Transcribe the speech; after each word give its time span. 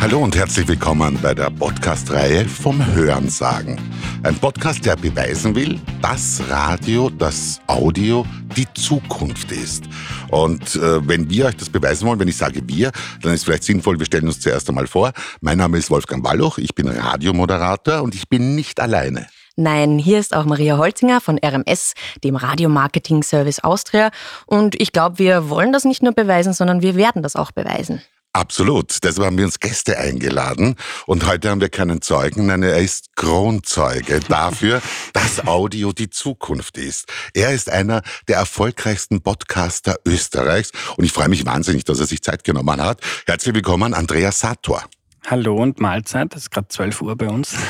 Hallo 0.00 0.18
und 0.18 0.36
herzlich 0.36 0.66
willkommen 0.66 1.18
bei 1.22 1.32
der 1.32 1.48
Podcast-Reihe 1.48 2.44
vom 2.44 2.84
Hörensagen. 2.84 3.78
Ein 4.24 4.34
Podcast, 4.36 4.84
der 4.84 4.96
beweisen 4.96 5.54
will, 5.54 5.80
dass 6.00 6.42
Radio, 6.48 7.08
das 7.08 7.60
Audio 7.66 8.26
die 8.56 8.66
Zukunft 8.74 9.52
ist. 9.52 9.84
Und 10.30 10.76
äh, 10.76 11.06
wenn 11.06 11.30
wir 11.30 11.46
euch 11.46 11.56
das 11.56 11.70
beweisen 11.70 12.06
wollen, 12.06 12.18
wenn 12.18 12.28
ich 12.28 12.36
sage 12.36 12.60
wir, 12.66 12.92
dann 13.22 13.32
ist 13.32 13.44
vielleicht 13.44 13.64
sinnvoll, 13.64 13.98
wir 13.98 14.06
stellen 14.06 14.26
uns 14.26 14.40
zuerst 14.40 14.68
einmal 14.68 14.86
vor. 14.86 15.12
Mein 15.40 15.58
Name 15.58 15.78
ist 15.78 15.90
Wolfgang 15.90 16.24
Walloch, 16.24 16.58
ich 16.58 16.74
bin 16.74 16.88
Radiomoderator 16.88 18.02
und 18.02 18.14
ich 18.14 18.28
bin 18.28 18.54
nicht 18.54 18.80
alleine. 18.80 19.28
Nein, 19.56 19.98
hier 19.98 20.18
ist 20.18 20.34
auch 20.34 20.44
Maria 20.44 20.78
Holzinger 20.78 21.20
von 21.20 21.38
RMS, 21.38 21.92
dem 22.24 22.36
Radiomarketing 22.36 23.22
Service 23.22 23.60
Austria. 23.60 24.10
Und 24.46 24.80
ich 24.80 24.92
glaube, 24.92 25.18
wir 25.18 25.50
wollen 25.50 25.72
das 25.72 25.84
nicht 25.84 26.02
nur 26.02 26.12
beweisen, 26.12 26.52
sondern 26.52 26.82
wir 26.82 26.96
werden 26.96 27.22
das 27.22 27.36
auch 27.36 27.52
beweisen. 27.52 28.02
Absolut. 28.34 29.04
Deshalb 29.04 29.26
haben 29.26 29.36
wir 29.36 29.44
uns 29.44 29.60
Gäste 29.60 29.98
eingeladen 29.98 30.76
und 31.04 31.26
heute 31.26 31.50
haben 31.50 31.60
wir 31.60 31.68
keinen 31.68 32.00
Zeugen, 32.00 32.46
nein, 32.46 32.62
er 32.62 32.78
ist 32.78 33.14
Kronzeuge 33.14 34.20
dafür, 34.20 34.80
dass 35.12 35.46
Audio 35.46 35.92
die 35.92 36.08
Zukunft 36.08 36.78
ist. 36.78 37.04
Er 37.34 37.52
ist 37.52 37.68
einer 37.68 38.00
der 38.28 38.38
erfolgreichsten 38.38 39.20
Podcaster 39.20 39.96
Österreichs 40.06 40.70
und 40.96 41.04
ich 41.04 41.12
freue 41.12 41.28
mich 41.28 41.44
wahnsinnig, 41.44 41.84
dass 41.84 42.00
er 42.00 42.06
sich 42.06 42.22
Zeit 42.22 42.42
genommen 42.42 42.80
hat. 42.80 43.02
Herzlich 43.26 43.54
willkommen, 43.54 43.92
Andreas 43.92 44.40
Sator. 44.40 44.82
Hallo 45.26 45.56
und 45.56 45.80
Mahlzeit, 45.80 46.34
es 46.34 46.42
ist 46.42 46.50
gerade 46.50 46.68
12 46.68 47.02
Uhr 47.02 47.16
bei 47.16 47.28
uns. 47.28 47.50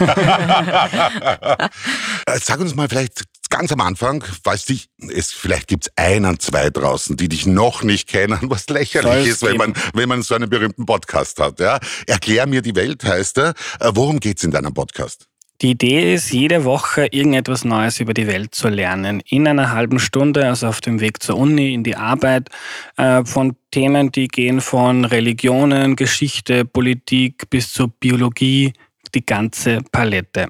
Sag 2.40 2.60
uns 2.60 2.74
mal 2.74 2.88
vielleicht 2.88 3.24
ganz 3.50 3.70
am 3.70 3.82
Anfang, 3.82 4.24
weißt 4.44 4.70
du, 4.70 4.74
es, 5.12 5.32
vielleicht 5.32 5.68
gibt's 5.68 5.90
einen, 5.94 6.40
zwei 6.40 6.70
draußen, 6.70 7.18
die 7.18 7.28
dich 7.28 7.44
noch 7.44 7.82
nicht 7.82 8.08
kennen, 8.08 8.38
was 8.44 8.66
lächerlich 8.68 9.26
ist, 9.26 9.42
wenn 9.42 9.58
man, 9.58 9.74
wenn 9.92 10.08
man 10.08 10.22
so 10.22 10.34
einen 10.34 10.48
berühmten 10.48 10.86
Podcast 10.86 11.38
hat. 11.38 11.60
Ja? 11.60 11.78
Erklär 12.06 12.46
mir 12.46 12.62
die 12.62 12.74
Welt, 12.74 13.04
heißt 13.04 13.36
er. 13.38 13.50
Äh, 13.78 13.90
worum 13.94 14.20
geht's 14.20 14.42
in 14.42 14.50
deinem 14.50 14.72
Podcast? 14.72 15.28
Die 15.62 15.70
Idee 15.70 16.14
ist, 16.14 16.32
jede 16.32 16.64
Woche 16.64 17.06
irgendetwas 17.12 17.64
Neues 17.64 18.00
über 18.00 18.14
die 18.14 18.26
Welt 18.26 18.52
zu 18.52 18.68
lernen. 18.68 19.22
In 19.28 19.46
einer 19.46 19.70
halben 19.70 20.00
Stunde, 20.00 20.48
also 20.48 20.66
auf 20.66 20.80
dem 20.80 20.98
Weg 20.98 21.22
zur 21.22 21.36
Uni, 21.36 21.72
in 21.72 21.84
die 21.84 21.94
Arbeit, 21.94 22.48
äh, 22.96 23.24
von 23.24 23.54
Themen, 23.70 24.10
die 24.10 24.26
gehen 24.26 24.60
von 24.60 25.04
Religionen, 25.04 25.94
Geschichte, 25.94 26.64
Politik 26.64 27.48
bis 27.48 27.72
zur 27.72 27.88
Biologie, 27.88 28.72
die 29.14 29.24
ganze 29.24 29.82
Palette. 29.92 30.48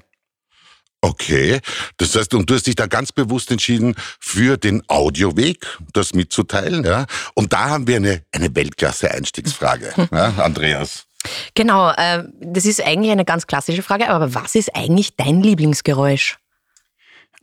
Okay, 1.01 1.59
das 1.97 2.15
heißt, 2.15 2.33
und 2.33 2.49
du 2.49 2.55
hast 2.55 2.65
dich 2.65 2.75
da 2.75 2.87
ganz 2.87 3.11
bewusst 3.11 3.51
entschieden 3.51 3.93
für 4.19 4.57
den 4.57 4.81
Audioweg, 4.87 5.63
das 5.91 6.13
mitzuteilen, 6.15 6.85
ja. 6.85 7.05
Und 7.35 7.53
da 7.53 7.69
haben 7.69 7.87
wir 7.87 7.97
eine, 7.97 8.23
eine 8.31 8.55
Weltklasse-Einstiegsfrage, 8.55 9.93
ja, 10.11 10.33
Andreas. 10.37 11.05
Genau, 11.55 11.91
äh, 11.91 12.23
das 12.39 12.65
ist 12.65 12.85
eigentlich 12.85 13.11
eine 13.11 13.25
ganz 13.25 13.47
klassische 13.47 13.83
Frage, 13.83 14.09
aber 14.09 14.33
was 14.33 14.55
ist 14.55 14.75
eigentlich 14.75 15.15
dein 15.15 15.41
Lieblingsgeräusch? 15.41 16.37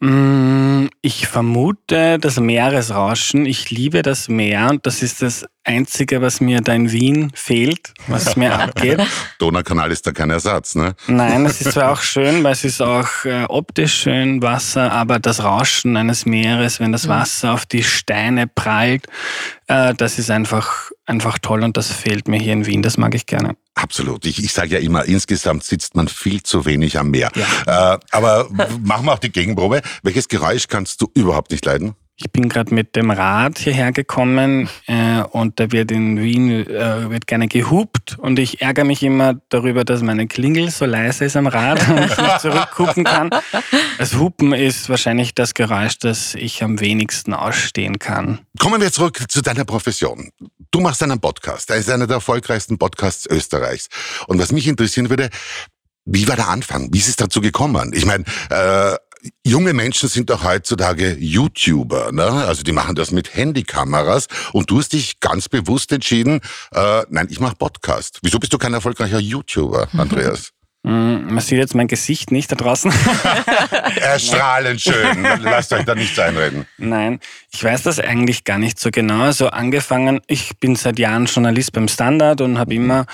Mm, 0.00 0.86
ich 1.02 1.26
vermute 1.26 2.18
das 2.18 2.40
Meeresrauschen. 2.40 3.44
Ich 3.44 3.70
liebe 3.70 4.00
das 4.00 4.28
Meer 4.28 4.68
und 4.70 4.86
das 4.86 5.02
ist 5.02 5.20
das 5.20 5.44
Einzige, 5.62 6.22
was 6.22 6.40
mir 6.40 6.62
da 6.62 6.72
in 6.72 6.90
Wien 6.90 7.30
fehlt, 7.34 7.92
was 8.06 8.34
mir 8.34 8.54
abgeht. 8.58 8.98
Donaukanal 9.38 9.92
ist 9.92 10.06
da 10.06 10.12
kein 10.12 10.30
Ersatz, 10.30 10.74
ne? 10.74 10.94
Nein, 11.06 11.44
es 11.44 11.60
ist 11.60 11.72
zwar 11.72 11.92
auch 11.92 12.00
schön, 12.00 12.42
weil 12.42 12.52
es 12.52 12.64
ist 12.64 12.80
auch 12.80 13.26
äh, 13.26 13.44
optisch 13.44 13.92
schön, 13.92 14.40
Wasser, 14.40 14.90
aber 14.90 15.18
das 15.18 15.44
Rauschen 15.44 15.98
eines 15.98 16.24
Meeres, 16.24 16.80
wenn 16.80 16.92
das 16.92 17.04
mhm. 17.04 17.10
Wasser 17.10 17.52
auf 17.52 17.66
die 17.66 17.82
Steine 17.82 18.46
prallt, 18.46 19.06
äh, 19.66 19.92
das 19.94 20.18
ist 20.18 20.30
einfach, 20.30 20.89
einfach 21.10 21.38
toll 21.38 21.64
und 21.64 21.76
das 21.76 21.90
fehlt 21.92 22.28
mir 22.28 22.38
hier 22.38 22.52
in 22.52 22.66
Wien. 22.66 22.82
Das 22.82 22.96
mag 22.96 23.14
ich 23.14 23.26
gerne. 23.26 23.56
Absolut. 23.74 24.24
Ich, 24.24 24.42
ich 24.42 24.52
sage 24.52 24.74
ja 24.74 24.78
immer, 24.78 25.04
insgesamt 25.04 25.64
sitzt 25.64 25.96
man 25.96 26.08
viel 26.08 26.42
zu 26.42 26.64
wenig 26.64 26.98
am 26.98 27.10
Meer. 27.10 27.30
Ja. 27.34 27.94
Äh, 27.94 27.98
aber 28.12 28.48
machen 28.82 29.06
wir 29.06 29.12
auch 29.12 29.18
die 29.18 29.32
Gegenprobe. 29.32 29.82
Welches 30.02 30.28
Geräusch 30.28 30.68
kannst 30.68 31.02
du 31.02 31.10
überhaupt 31.14 31.50
nicht 31.50 31.64
leiden? 31.64 31.94
Ich 32.22 32.30
bin 32.30 32.50
gerade 32.50 32.74
mit 32.74 32.96
dem 32.96 33.10
Rad 33.10 33.58
hierher 33.58 33.92
gekommen 33.92 34.68
äh, 34.86 35.22
und 35.22 35.58
da 35.58 35.72
wird 35.72 35.90
in 35.90 36.20
Wien 36.20 36.50
äh, 36.50 37.08
wird 37.08 37.26
gerne 37.26 37.48
gehupt 37.48 38.18
und 38.18 38.38
ich 38.38 38.60
ärgere 38.60 38.84
mich 38.84 39.02
immer 39.02 39.40
darüber, 39.48 39.84
dass 39.84 40.02
meine 40.02 40.26
Klingel 40.26 40.70
so 40.70 40.84
leise 40.84 41.24
ist 41.24 41.36
am 41.36 41.46
Rad 41.46 41.80
und 41.88 41.98
ich 41.98 42.18
nicht 42.18 42.40
zurückhupen 42.40 43.04
kann. 43.04 43.30
Das 43.96 44.16
Hupen 44.16 44.52
ist 44.52 44.90
wahrscheinlich 44.90 45.34
das 45.34 45.54
Geräusch, 45.54 45.98
das 45.98 46.34
ich 46.34 46.62
am 46.62 46.78
wenigsten 46.78 47.32
ausstehen 47.32 47.98
kann. 47.98 48.40
Kommen 48.58 48.82
wir 48.82 48.92
zurück 48.92 49.24
zu 49.30 49.40
deiner 49.40 49.64
Profession. 49.64 50.30
Du 50.70 50.80
machst 50.80 51.02
einen 51.02 51.20
Podcast. 51.20 51.70
Er 51.70 51.76
ist 51.76 51.88
einer 51.88 52.06
der 52.06 52.16
erfolgreichsten 52.16 52.76
Podcasts 52.76 53.24
Österreichs. 53.24 53.88
Und 54.26 54.38
was 54.38 54.52
mich 54.52 54.68
interessieren 54.68 55.08
würde, 55.08 55.30
wie 56.04 56.28
war 56.28 56.36
der 56.36 56.48
Anfang? 56.48 56.92
Wie 56.92 56.98
ist 56.98 57.08
es 57.08 57.16
dazu 57.16 57.40
gekommen? 57.40 57.92
Ich 57.94 58.04
meine, 58.04 58.24
äh, 58.50 58.96
junge 59.44 59.72
Menschen 59.72 60.08
sind 60.08 60.30
doch 60.30 60.44
heutzutage 60.44 61.16
YouTuber, 61.18 62.12
ne? 62.12 62.24
Also 62.24 62.62
die 62.62 62.72
machen 62.72 62.94
das 62.94 63.10
mit 63.10 63.34
Handykameras 63.34 64.28
und 64.52 64.70
du 64.70 64.78
hast 64.78 64.92
dich 64.92 65.20
ganz 65.20 65.48
bewusst 65.48 65.92
entschieden, 65.92 66.40
äh, 66.72 67.02
nein, 67.08 67.28
ich 67.30 67.40
mache 67.40 67.56
Podcast. 67.56 68.18
Wieso 68.22 68.38
bist 68.38 68.52
du 68.52 68.58
kein 68.58 68.74
erfolgreicher 68.74 69.18
YouTuber, 69.18 69.88
Andreas? 69.96 70.52
Mm, 70.82 71.34
man 71.34 71.40
sieht 71.40 71.58
jetzt 71.58 71.74
mein 71.74 71.88
Gesicht 71.88 72.30
nicht 72.30 72.50
da 72.50 72.56
draußen. 72.56 72.90
Erstrahlend 73.96 74.80
schön. 74.80 75.22
Lasst 75.42 75.74
euch 75.74 75.84
da 75.84 75.94
nichts 75.94 76.18
einreden. 76.18 76.66
Nein, 76.78 77.20
ich 77.52 77.62
weiß 77.62 77.82
das 77.82 78.00
eigentlich 78.00 78.44
gar 78.44 78.58
nicht 78.58 78.78
so 78.78 78.90
genau. 78.90 79.24
Also 79.24 79.48
angefangen, 79.48 80.20
ich 80.26 80.58
bin 80.58 80.76
seit 80.76 80.98
Jahren 80.98 81.26
Journalist 81.26 81.72
beim 81.72 81.86
Standard 81.86 82.40
und 82.40 82.58
habe 82.58 82.74
immer 82.74 83.04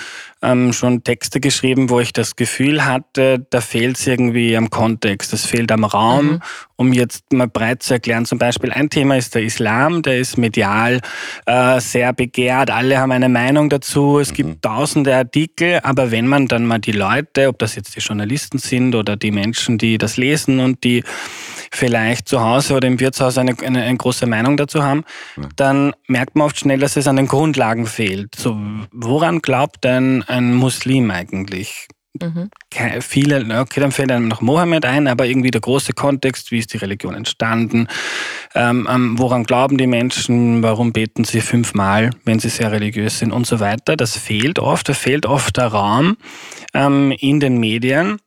ähm, 0.41 0.73
schon 0.73 1.03
Texte 1.03 1.39
geschrieben, 1.39 1.89
wo 1.89 1.99
ich 1.99 2.13
das 2.13 2.35
Gefühl 2.35 2.85
hatte, 2.85 3.45
da 3.49 3.61
fehlt 3.61 3.97
es 3.97 4.07
irgendwie 4.07 4.55
am 4.55 4.69
Kontext, 4.69 5.33
es 5.33 5.45
fehlt 5.45 5.71
am 5.71 5.83
Raum, 5.83 6.25
mhm. 6.25 6.39
um 6.75 6.93
jetzt 6.93 7.33
mal 7.33 7.47
breit 7.47 7.83
zu 7.83 7.95
erklären. 7.95 8.25
Zum 8.25 8.37
Beispiel 8.37 8.71
ein 8.71 8.89
Thema 8.89 9.17
ist 9.17 9.35
der 9.35 9.43
Islam, 9.43 10.01
der 10.01 10.19
ist 10.19 10.37
medial 10.37 11.01
äh, 11.45 11.79
sehr 11.79 12.13
begehrt, 12.13 12.69
alle 12.69 12.99
haben 12.99 13.11
eine 13.11 13.29
Meinung 13.29 13.69
dazu, 13.69 14.19
es 14.19 14.31
mhm. 14.31 14.35
gibt 14.35 14.61
tausende 14.63 15.15
Artikel, 15.15 15.79
aber 15.83 16.11
wenn 16.11 16.27
man 16.27 16.47
dann 16.47 16.65
mal 16.65 16.79
die 16.79 16.91
Leute, 16.91 17.47
ob 17.47 17.59
das 17.59 17.75
jetzt 17.75 17.95
die 17.95 18.01
Journalisten 18.01 18.59
sind 18.59 18.95
oder 18.95 19.15
die 19.15 19.31
Menschen, 19.31 19.77
die 19.77 19.97
das 19.97 20.17
lesen 20.17 20.59
und 20.59 20.83
die 20.83 21.03
vielleicht 21.77 22.27
zu 22.27 22.41
Hause 22.41 22.75
oder 22.75 22.87
im 22.87 22.99
Wirtshaus 22.99 23.37
eine, 23.37 23.55
eine, 23.63 23.83
eine 23.83 23.97
große 23.97 24.25
Meinung 24.25 24.57
dazu 24.57 24.83
haben, 24.83 25.05
ja. 25.37 25.43
dann 25.55 25.93
merkt 26.07 26.35
man 26.35 26.47
oft 26.47 26.59
schnell, 26.59 26.79
dass 26.79 26.97
es 26.97 27.07
an 27.07 27.15
den 27.15 27.27
Grundlagen 27.27 27.85
fehlt. 27.85 28.35
So, 28.35 28.57
woran 28.91 29.39
glaubt 29.39 29.83
denn 29.83 30.23
ein 30.27 30.53
Muslim 30.53 31.11
eigentlich? 31.11 31.87
Mhm. 32.21 32.49
Viele, 33.01 33.59
okay, 33.59 33.79
dann 33.79 33.91
fällt 33.91 34.11
einem 34.11 34.27
noch 34.27 34.41
Mohammed 34.41 34.85
ein, 34.85 35.07
aber 35.07 35.25
irgendwie 35.25 35.51
der 35.51 35.61
große 35.61 35.93
Kontext, 35.93 36.51
wie 36.51 36.59
ist 36.59 36.73
die 36.73 36.77
Religion 36.77 37.13
entstanden, 37.13 37.87
ähm, 38.55 38.87
ähm, 38.89 39.19
woran 39.19 39.43
glauben 39.43 39.77
die 39.77 39.87
Menschen, 39.87 40.63
warum 40.63 40.93
beten 40.93 41.23
sie 41.23 41.41
fünfmal, 41.41 42.11
wenn 42.25 42.39
sie 42.39 42.49
sehr 42.49 42.71
religiös 42.71 43.19
sind 43.19 43.31
und 43.31 43.45
so 43.45 43.59
weiter. 43.59 43.95
Das 43.95 44.17
fehlt 44.17 44.59
oft, 44.59 44.89
da 44.89 44.93
fehlt 44.93 45.25
oft 45.25 45.57
der 45.57 45.67
Raum 45.67 46.17
ähm, 46.73 47.11
in 47.11 47.39
den 47.39 47.59
Medien. 47.59 48.17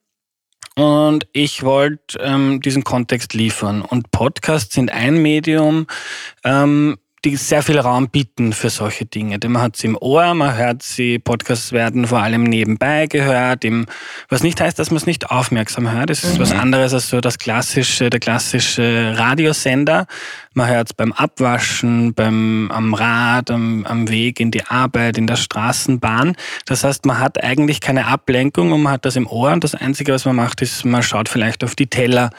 Und 0.77 1.27
ich 1.33 1.63
wollte 1.63 2.19
ähm, 2.21 2.61
diesen 2.61 2.85
Kontext 2.85 3.35
liefern. 3.35 3.83
Und 3.83 4.11
Podcasts 4.11 4.75
sind 4.75 4.93
ein 4.93 5.21
Medium, 5.21 5.87
ähm, 6.45 6.99
die 7.25 7.37
sehr 7.37 7.63
viel 7.63 7.79
Raum 7.79 8.09
bieten 8.09 8.53
für 8.53 8.71
solche 8.71 9.05
Dinge. 9.05 9.39
Denn 9.39 9.53
man 9.53 9.63
hat 9.63 9.77
sie 9.77 9.89
im 9.89 9.99
Ohr, 10.01 10.33
man 10.35 10.57
hört 10.57 10.83
sie, 10.83 11.19
Podcasts 11.19 11.73
werden 11.73 12.07
vor 12.07 12.21
allem 12.21 12.45
nebenbei 12.45 13.07
gehört, 13.07 13.65
im, 13.65 13.87
was 14.31 14.43
nicht 14.43 14.61
heißt, 14.61 14.79
dass 14.79 14.91
man 14.91 14.97
es 14.97 15.07
nicht 15.07 15.31
aufmerksam 15.31 15.91
hört. 15.93 16.09
Es 16.09 16.25
ist 16.25 16.37
mhm. 16.37 16.43
was 16.43 16.53
anderes 16.53 16.95
als 16.95 17.11
so 17.11 17.21
das 17.21 17.39
klassische, 17.39 18.09
der 18.09 18.21
klassische 18.21 19.15
Radiosender. 19.17 20.07
Man 20.55 20.69
hört 20.69 20.89
es 20.89 20.95
beim 20.95 21.13
Abwaschen, 21.13 22.15
beim, 22.15 22.71
am 22.73 22.95
Rad, 22.95 23.51
am, 23.51 23.85
am 23.85 24.09
Weg 24.09 24.41
in 24.41 24.51
die 24.51 24.65
Arbeit, 24.65 25.19
in 25.19 25.27
der 25.27 25.37
Straßenbahn. 25.37 26.37
Das 26.65 26.85
heißt, 26.85 27.05
man 27.05 27.19
hat 27.19 27.43
eigentlich 27.45 27.81
keine 27.81 28.07
Ablenkung 28.07 28.73
und 28.73 28.83
man 28.83 28.95
hat 28.95 29.05
das 29.05 29.17
im 29.17 29.27
Ohr 29.27 29.53
und 29.53 29.63
das 29.63 29.75
Einzige, 29.75 30.13
was 30.13 30.25
man 30.25 30.37
macht, 30.37 30.63
ist, 30.63 30.85
man 30.87 31.03
schaut 31.03 31.29
vielleicht 31.29 31.65
auf 31.65 31.75
die 31.75 31.87
Teller, 31.87 32.31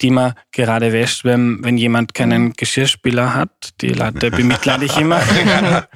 die 0.00 0.10
man 0.10 0.34
gerade 0.52 0.92
wäscht, 0.92 1.24
wenn, 1.24 1.64
wenn 1.64 1.78
jemand 1.78 2.14
keinen 2.14 2.44
mhm. 2.44 2.52
Geschirrspüler 2.54 3.34
hat. 3.34 3.70
Die 3.80 3.88
Leute 3.88 4.30
bemitleide 4.30 4.84
ich 4.84 4.96
immer. 4.96 5.22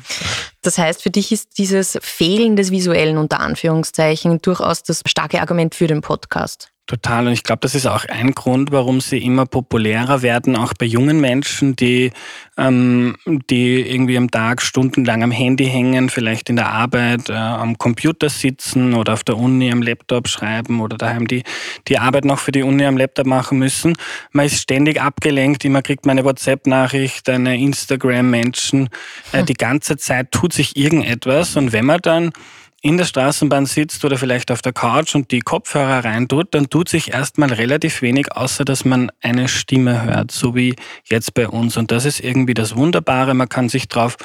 Das 0.62 0.76
heißt, 0.76 1.02
für 1.02 1.08
dich 1.08 1.32
ist 1.32 1.56
dieses 1.56 1.98
Fehlen 2.02 2.54
des 2.54 2.70
Visuellen 2.70 3.16
unter 3.16 3.40
Anführungszeichen 3.40 4.42
durchaus 4.42 4.82
das 4.82 5.00
starke 5.06 5.40
Argument 5.40 5.74
für 5.74 5.86
den 5.86 6.02
Podcast. 6.02 6.70
Total. 6.90 7.28
Und 7.28 7.34
ich 7.34 7.44
glaube, 7.44 7.60
das 7.60 7.76
ist 7.76 7.86
auch 7.86 8.04
ein 8.06 8.32
Grund, 8.32 8.72
warum 8.72 9.00
sie 9.00 9.18
immer 9.18 9.46
populärer 9.46 10.22
werden, 10.22 10.56
auch 10.56 10.74
bei 10.74 10.86
jungen 10.86 11.20
Menschen, 11.20 11.76
die, 11.76 12.10
ähm, 12.58 13.14
die 13.48 13.80
irgendwie 13.88 14.16
am 14.16 14.28
Tag 14.28 14.60
stundenlang 14.60 15.22
am 15.22 15.30
Handy 15.30 15.66
hängen, 15.66 16.08
vielleicht 16.08 16.50
in 16.50 16.56
der 16.56 16.68
Arbeit 16.72 17.30
äh, 17.30 17.34
am 17.34 17.78
Computer 17.78 18.28
sitzen 18.28 18.94
oder 18.94 19.12
auf 19.12 19.22
der 19.22 19.36
Uni 19.36 19.70
am 19.70 19.82
Laptop 19.82 20.26
schreiben 20.26 20.80
oder 20.80 20.96
daheim 20.96 21.28
die, 21.28 21.44
die 21.86 22.00
Arbeit 22.00 22.24
noch 22.24 22.40
für 22.40 22.50
die 22.50 22.64
Uni 22.64 22.84
am 22.84 22.96
Laptop 22.96 23.26
machen 23.26 23.60
müssen. 23.60 23.92
Man 24.32 24.46
ist 24.46 24.60
ständig 24.60 25.00
abgelenkt, 25.00 25.64
immer 25.64 25.82
kriegt 25.82 26.06
man 26.06 26.18
eine 26.18 26.26
WhatsApp-Nachricht, 26.26 27.28
eine 27.28 27.56
Instagram-Menschen. 27.56 28.88
Äh, 29.30 29.38
hm. 29.38 29.46
Die 29.46 29.54
ganze 29.54 29.96
Zeit 29.96 30.32
tut 30.32 30.52
sich 30.52 30.76
irgendetwas. 30.76 31.54
Und 31.54 31.72
wenn 31.72 31.84
man 31.84 32.00
dann 32.02 32.32
in 32.82 32.96
der 32.96 33.04
Straßenbahn 33.04 33.66
sitzt 33.66 34.04
oder 34.04 34.16
vielleicht 34.16 34.50
auf 34.50 34.62
der 34.62 34.72
Couch 34.72 35.14
und 35.14 35.30
die 35.30 35.40
Kopfhörer 35.40 36.04
reintut, 36.04 36.54
dann 36.54 36.70
tut 36.70 36.88
sich 36.88 37.12
erstmal 37.12 37.52
relativ 37.52 38.00
wenig, 38.00 38.32
außer 38.32 38.64
dass 38.64 38.86
man 38.86 39.10
eine 39.20 39.48
Stimme 39.48 40.02
hört, 40.02 40.30
so 40.30 40.54
wie 40.54 40.76
jetzt 41.04 41.34
bei 41.34 41.46
uns. 41.46 41.76
Und 41.76 41.90
das 41.90 42.06
ist 42.06 42.20
irgendwie 42.20 42.54
das 42.54 42.76
Wunderbare. 42.76 43.34
Man 43.34 43.50
kann 43.50 43.68
sich 43.68 43.88
darauf 43.88 44.16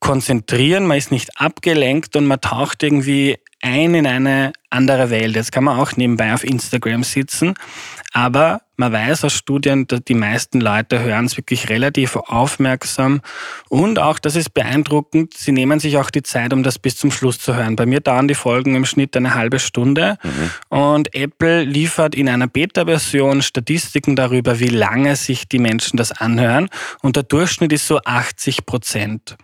konzentrieren, 0.00 0.86
man 0.86 0.98
ist 0.98 1.12
nicht 1.12 1.40
abgelenkt 1.40 2.16
und 2.16 2.26
man 2.26 2.40
taucht 2.40 2.82
irgendwie 2.82 3.38
ein 3.60 3.94
in 3.94 4.06
eine 4.08 4.52
andere 4.70 5.10
Welt. 5.10 5.36
Jetzt 5.36 5.52
kann 5.52 5.64
man 5.64 5.78
auch 5.78 5.92
nebenbei 5.96 6.34
auf 6.34 6.42
Instagram 6.42 7.04
sitzen, 7.04 7.54
aber 8.12 8.62
man 8.82 8.92
weiß 8.92 9.22
aus 9.22 9.34
Studien, 9.34 9.86
dass 9.86 10.00
die 10.02 10.14
meisten 10.14 10.60
Leute 10.60 10.98
hören 10.98 11.26
es 11.26 11.36
wirklich 11.36 11.68
relativ 11.68 12.16
aufmerksam 12.16 13.20
und 13.68 14.00
auch, 14.00 14.18
das 14.18 14.34
ist 14.34 14.54
beeindruckend, 14.54 15.34
sie 15.34 15.52
nehmen 15.52 15.78
sich 15.78 15.98
auch 15.98 16.10
die 16.10 16.24
Zeit, 16.24 16.52
um 16.52 16.64
das 16.64 16.80
bis 16.80 16.96
zum 16.96 17.12
Schluss 17.12 17.38
zu 17.38 17.54
hören. 17.54 17.76
Bei 17.76 17.86
mir 17.86 18.00
dauern 18.00 18.26
die 18.26 18.34
Folgen 18.34 18.74
im 18.74 18.84
Schnitt 18.84 19.16
eine 19.16 19.36
halbe 19.36 19.60
Stunde 19.60 20.18
mhm. 20.24 20.50
und 20.76 21.14
Apple 21.14 21.62
liefert 21.62 22.16
in 22.16 22.28
einer 22.28 22.48
Beta-Version 22.48 23.42
Statistiken 23.42 24.16
darüber, 24.16 24.58
wie 24.58 24.66
lange 24.66 25.14
sich 25.14 25.46
die 25.46 25.60
Menschen 25.60 25.96
das 25.96 26.10
anhören 26.10 26.68
und 27.02 27.14
der 27.14 27.22
Durchschnitt 27.22 27.72
ist 27.72 27.86
so 27.86 28.00
80 28.04 28.66
Prozent. 28.66 29.36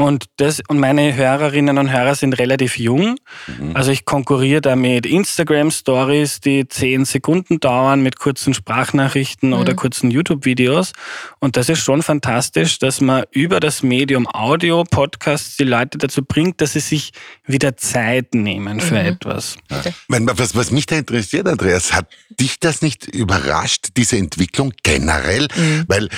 Und, 0.00 0.26
das, 0.36 0.62
und 0.68 0.78
meine 0.78 1.16
Hörerinnen 1.16 1.76
und 1.76 1.90
Hörer 1.90 2.14
sind 2.14 2.34
relativ 2.34 2.78
jung. 2.78 3.16
Mhm. 3.48 3.74
Also 3.74 3.90
ich 3.90 4.04
konkurriere 4.04 4.60
da 4.60 4.76
mit 4.76 5.04
Instagram-Stories, 5.04 6.38
die 6.38 6.68
zehn 6.68 7.04
Sekunden 7.04 7.58
dauern, 7.58 8.00
mit 8.00 8.16
kurzen 8.20 8.54
Sprachnachrichten 8.54 9.48
mhm. 9.48 9.56
oder 9.56 9.74
kurzen 9.74 10.12
YouTube-Videos. 10.12 10.92
Und 11.40 11.56
das 11.56 11.68
ist 11.68 11.80
schon 11.80 12.04
fantastisch, 12.04 12.78
dass 12.78 13.00
man 13.00 13.24
über 13.32 13.58
das 13.58 13.82
Medium 13.82 14.28
Audio, 14.28 14.84
Podcasts 14.84 15.56
die 15.56 15.64
Leute 15.64 15.98
dazu 15.98 16.22
bringt, 16.22 16.60
dass 16.60 16.74
sie 16.74 16.80
sich 16.80 17.10
wieder 17.44 17.76
Zeit 17.76 18.36
nehmen 18.36 18.78
für 18.78 19.00
mhm. 19.00 19.06
etwas. 19.06 19.56
Ja. 19.68 19.82
Was, 20.06 20.54
was 20.54 20.70
mich 20.70 20.86
da 20.86 20.94
interessiert, 20.94 21.48
Andreas, 21.48 21.92
hat 21.92 22.06
dich 22.30 22.60
das 22.60 22.82
nicht 22.82 23.08
überrascht, 23.08 23.88
diese 23.96 24.16
Entwicklung 24.16 24.72
generell? 24.84 25.48
Mhm. 25.56 25.86
Weil, 25.88 26.04
äh, 26.04 26.10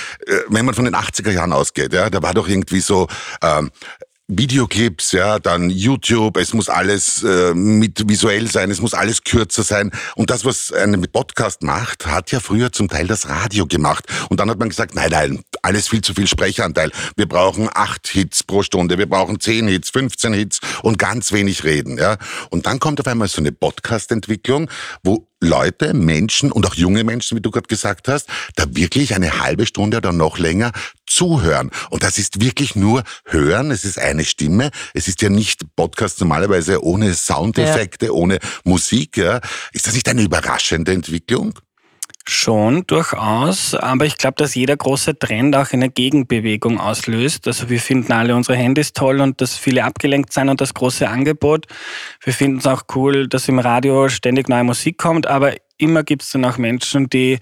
wenn 0.49 0.67
man 0.67 0.75
von 0.75 0.85
den 0.85 0.95
80er 0.95 1.31
Jahren 1.31 1.55
ausgeht, 1.55 1.95
ja, 1.95 2.11
da 2.11 2.23
war 2.23 2.35
doch 2.35 2.47
irgendwie 2.47 2.81
so... 2.81 3.09
Ähm, 3.41 3.70
Videoclips, 4.33 5.11
ja, 5.11 5.41
dann 5.41 5.71
YouTube, 5.71 6.37
es 6.37 6.55
muss 6.55 6.69
alles 6.69 7.25
äh, 7.25 7.53
mit 7.53 8.09
visuell 8.09 8.49
sein, 8.49 8.71
es 8.71 8.81
muss 8.81 8.95
alles 8.95 9.25
kürzer 9.25 9.65
sein. 9.65 9.91
Und 10.15 10.31
das, 10.31 10.45
was 10.45 10.73
ein 10.73 11.01
Podcast 11.13 11.63
macht, 11.65 12.07
hat 12.07 12.31
ja 12.31 12.39
früher 12.39 12.71
zum 12.71 12.89
Teil 12.89 13.09
das 13.09 13.29
Radio 13.29 13.67
gemacht. 13.67 14.07
Und 14.29 14.39
dann 14.39 14.49
hat 14.49 14.59
man 14.59 14.69
gesagt, 14.69 14.95
nein, 14.95 15.11
nein, 15.11 15.43
alles 15.63 15.89
viel 15.89 16.01
zu 16.01 16.15
viel 16.15 16.29
Sprechanteil. 16.29 16.93
Wir 17.17 17.27
brauchen 17.27 17.69
acht 17.75 18.07
Hits 18.07 18.45
pro 18.45 18.63
Stunde, 18.63 18.99
wir 18.99 19.09
brauchen 19.09 19.41
zehn 19.41 19.67
Hits, 19.67 19.91
15 19.91 20.33
Hits 20.33 20.61
und 20.83 20.99
ganz 20.99 21.33
wenig 21.33 21.65
reden, 21.65 21.99
ja. 21.99 22.17
Und 22.51 22.67
dann 22.67 22.79
kommt 22.79 23.01
auf 23.01 23.09
einmal 23.09 23.27
so 23.27 23.41
eine 23.41 23.51
Podcast-Entwicklung, 23.51 24.71
wo 25.03 25.27
Leute, 25.41 25.95
Menschen 25.95 26.53
und 26.53 26.67
auch 26.67 26.75
junge 26.75 27.03
Menschen, 27.03 27.37
wie 27.37 27.41
du 27.41 27.51
gerade 27.51 27.67
gesagt 27.67 28.09
hast, 28.09 28.29
da 28.57 28.65
wirklich 28.69 29.15
eine 29.15 29.41
halbe 29.41 29.67
Stunde 29.67 29.97
oder 29.97 30.13
noch 30.13 30.39
länger 30.39 30.73
zuhören. 31.07 31.71
Und 31.89 32.03
das 32.03 32.19
ist 32.19 32.41
wirklich 32.41 32.77
nur 32.77 33.03
hören, 33.25 33.71
es 33.71 33.85
ist 33.85 33.99
eine 33.99 34.25
Stimme, 34.25 34.71
es 34.95 35.09
ist 35.09 35.23
ja 35.23 35.31
nicht 35.31 35.63
Podcast 35.77 36.21
normalerweise 36.21 36.85
ohne 36.85 37.15
Soundeffekte, 37.15 38.07
ja. 38.07 38.13
ohne 38.13 38.39
Musik. 38.65 39.17
Ja. 39.17 39.41
Ist 39.73 39.87
das 39.87 39.95
nicht 39.95 40.09
eine 40.09 40.23
überraschende 40.23 40.93
Entwicklung? 40.93 41.59
Schon, 42.33 42.87
durchaus. 42.87 43.75
Aber 43.75 44.07
ich 44.07 44.17
glaube, 44.17 44.37
dass 44.37 44.55
jeder 44.55 44.77
große 44.77 45.19
Trend 45.19 45.57
auch 45.57 45.73
eine 45.73 45.91
Gegenbewegung 45.91 46.79
auslöst. 46.79 47.49
Also 47.49 47.69
wir 47.69 47.81
finden 47.81 48.13
alle 48.13 48.37
unsere 48.37 48.57
Handys 48.57 48.93
toll 48.93 49.21
und 49.21 49.41
dass 49.41 49.57
viele 49.57 49.83
abgelenkt 49.83 50.33
sind 50.33 50.49
und 50.49 50.61
das 50.61 50.73
große 50.73 51.09
Angebot. 51.09 51.67
Wir 52.23 52.33
finden 52.33 52.59
es 52.59 52.69
auch 52.69 52.83
cool, 52.95 53.27
dass 53.27 53.49
im 53.49 53.59
Radio 53.59 54.09
ständig 54.09 54.49
neue 54.49 54.63
Musik 54.63 54.97
kommt, 54.97 55.27
aber 55.27 55.55
immer 55.77 56.05
gibt 56.05 56.23
es 56.23 56.31
dann 56.31 56.45
auch 56.45 56.57
Menschen, 56.57 57.11
die 57.11 57.41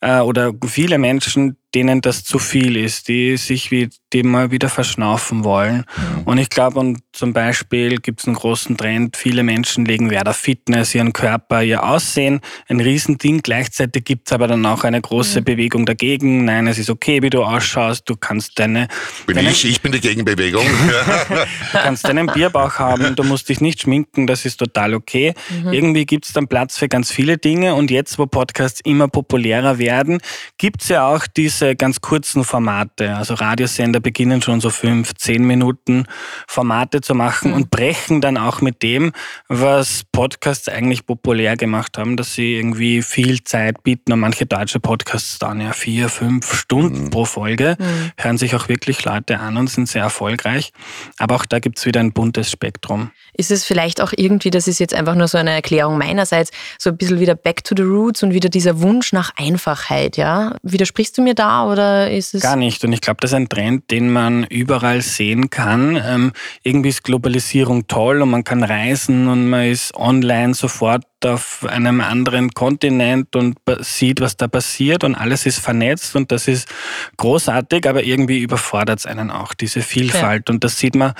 äh, 0.00 0.20
oder 0.20 0.52
viele 0.66 0.96
Menschen, 0.96 1.58
denen 1.74 2.00
das 2.00 2.24
zu 2.24 2.38
viel 2.38 2.76
ist, 2.76 3.08
die 3.08 3.36
sich 3.36 3.70
wie, 3.70 3.90
die 4.12 4.22
mal 4.22 4.50
wieder 4.50 4.68
verschnaufen 4.68 5.44
wollen. 5.44 5.84
Mhm. 5.96 6.22
Und 6.24 6.38
ich 6.38 6.48
glaube, 6.48 6.78
und 6.78 7.00
zum 7.12 7.32
Beispiel 7.32 7.98
gibt 7.98 8.20
es 8.20 8.26
einen 8.26 8.36
großen 8.36 8.76
Trend, 8.76 9.16
viele 9.16 9.42
Menschen 9.42 9.84
legen 9.84 10.10
Wert 10.10 10.28
auf 10.28 10.36
Fitness, 10.36 10.94
ihren 10.94 11.12
Körper, 11.12 11.62
ihr 11.62 11.84
Aussehen, 11.84 12.40
ein 12.68 12.80
Riesending. 12.80 13.40
Gleichzeitig 13.42 14.04
gibt 14.04 14.28
es 14.28 14.32
aber 14.32 14.46
dann 14.46 14.64
auch 14.66 14.84
eine 14.84 15.00
große 15.00 15.40
mhm. 15.40 15.44
Bewegung 15.44 15.86
dagegen. 15.86 16.44
Nein, 16.44 16.66
es 16.66 16.78
ist 16.78 16.90
okay, 16.90 17.22
wie 17.22 17.30
du 17.30 17.42
ausschaust, 17.42 18.08
du 18.08 18.16
kannst 18.16 18.58
deine... 18.58 18.88
Bin 19.26 19.36
deine, 19.36 19.50
ich, 19.50 19.64
ich 19.64 19.80
bin 19.80 19.92
die 19.92 20.00
Gegenbewegung. 20.00 20.64
du 21.28 21.78
kannst 21.78 22.06
deinen 22.06 22.26
Bierbauch 22.28 22.78
haben, 22.78 23.16
du 23.16 23.24
musst 23.24 23.48
dich 23.48 23.60
nicht 23.60 23.82
schminken, 23.82 24.26
das 24.26 24.44
ist 24.44 24.58
total 24.58 24.94
okay. 24.94 25.34
Mhm. 25.50 25.72
Irgendwie 25.72 26.06
gibt 26.06 26.26
es 26.26 26.32
dann 26.32 26.46
Platz 26.46 26.78
für 26.78 26.88
ganz 26.88 27.10
viele 27.10 27.36
Dinge 27.38 27.74
und 27.74 27.90
jetzt, 27.90 28.18
wo 28.18 28.26
Podcasts 28.26 28.80
immer 28.84 29.08
populärer 29.08 29.78
werden, 29.78 30.20
gibt 30.58 30.82
es 30.82 30.88
ja 30.88 31.08
auch 31.08 31.26
diese 31.26 31.63
diese 31.64 31.76
ganz 31.76 32.00
kurzen 32.00 32.44
Formate, 32.44 33.16
also 33.16 33.34
Radiosender 33.34 34.00
beginnen 34.00 34.42
schon 34.42 34.60
so 34.60 34.70
fünf, 34.70 35.14
zehn 35.14 35.44
Minuten 35.44 36.06
Formate 36.46 37.00
zu 37.00 37.14
machen 37.14 37.50
mhm. 37.50 37.56
und 37.56 37.70
brechen 37.70 38.20
dann 38.20 38.36
auch 38.36 38.60
mit 38.60 38.82
dem, 38.82 39.12
was 39.48 40.02
Podcasts 40.12 40.68
eigentlich 40.68 41.06
populär 41.06 41.56
gemacht 41.56 41.96
haben, 41.96 42.16
dass 42.16 42.34
sie 42.34 42.56
irgendwie 42.56 43.02
viel 43.02 43.42
Zeit 43.44 43.82
bieten 43.82 44.12
und 44.12 44.20
manche 44.20 44.46
deutsche 44.46 44.78
Podcasts 44.78 45.38
dauern 45.38 45.60
ja 45.60 45.72
vier, 45.72 46.08
fünf 46.08 46.54
Stunden 46.54 47.04
mhm. 47.04 47.10
pro 47.10 47.24
Folge, 47.24 47.76
mhm. 47.78 48.12
hören 48.18 48.38
sich 48.38 48.54
auch 48.54 48.68
wirklich 48.68 49.04
Leute 49.04 49.40
an 49.40 49.56
und 49.56 49.70
sind 49.70 49.88
sehr 49.88 50.02
erfolgreich. 50.02 50.72
Aber 51.18 51.36
auch 51.36 51.46
da 51.46 51.58
gibt 51.60 51.78
es 51.78 51.86
wieder 51.86 52.00
ein 52.00 52.12
buntes 52.12 52.50
Spektrum. 52.50 53.10
Ist 53.32 53.50
es 53.50 53.64
vielleicht 53.64 54.00
auch 54.00 54.12
irgendwie, 54.14 54.50
das 54.50 54.68
ist 54.68 54.78
jetzt 54.80 54.94
einfach 54.94 55.14
nur 55.14 55.28
so 55.28 55.38
eine 55.38 55.52
Erklärung 55.52 55.98
meinerseits, 55.98 56.50
so 56.78 56.90
ein 56.90 56.96
bisschen 56.96 57.20
wieder 57.20 57.34
back 57.34 57.64
to 57.64 57.74
the 57.76 57.82
roots 57.82 58.22
und 58.22 58.34
wieder 58.34 58.48
dieser 58.48 58.80
Wunsch 58.82 59.12
nach 59.12 59.32
Einfachheit, 59.36 60.16
ja? 60.16 60.56
Widersprichst 60.62 61.16
du 61.16 61.22
mir 61.22 61.34
da 61.34 61.53
oder 61.62 62.10
ist 62.10 62.34
es. 62.34 62.42
Gar 62.42 62.56
nicht. 62.56 62.84
Und 62.84 62.92
ich 62.92 63.00
glaube, 63.00 63.18
das 63.20 63.30
ist 63.30 63.36
ein 63.36 63.48
Trend, 63.48 63.90
den 63.90 64.10
man 64.10 64.44
überall 64.44 65.00
sehen 65.02 65.50
kann. 65.50 66.00
Ähm, 66.04 66.32
irgendwie 66.62 66.88
ist 66.88 67.04
Globalisierung 67.04 67.86
toll 67.86 68.22
und 68.22 68.30
man 68.30 68.44
kann 68.44 68.62
reisen 68.62 69.28
und 69.28 69.48
man 69.48 69.66
ist 69.66 69.94
online 69.94 70.54
sofort 70.54 71.04
auf 71.26 71.66
einem 71.68 72.00
anderen 72.00 72.50
Kontinent 72.50 73.36
und 73.36 73.58
sieht, 73.80 74.20
was 74.20 74.36
da 74.36 74.48
passiert 74.48 75.04
und 75.04 75.14
alles 75.14 75.46
ist 75.46 75.58
vernetzt 75.58 76.16
und 76.16 76.30
das 76.32 76.48
ist 76.48 76.68
großartig, 77.16 77.88
aber 77.88 78.02
irgendwie 78.02 78.40
überfordert 78.40 79.00
es 79.00 79.06
einen 79.06 79.30
auch, 79.30 79.54
diese 79.54 79.82
Vielfalt. 79.82 80.48
Ja. 80.48 80.54
Und 80.54 80.64
das 80.64 80.78
sieht 80.78 80.94
man 80.94 81.14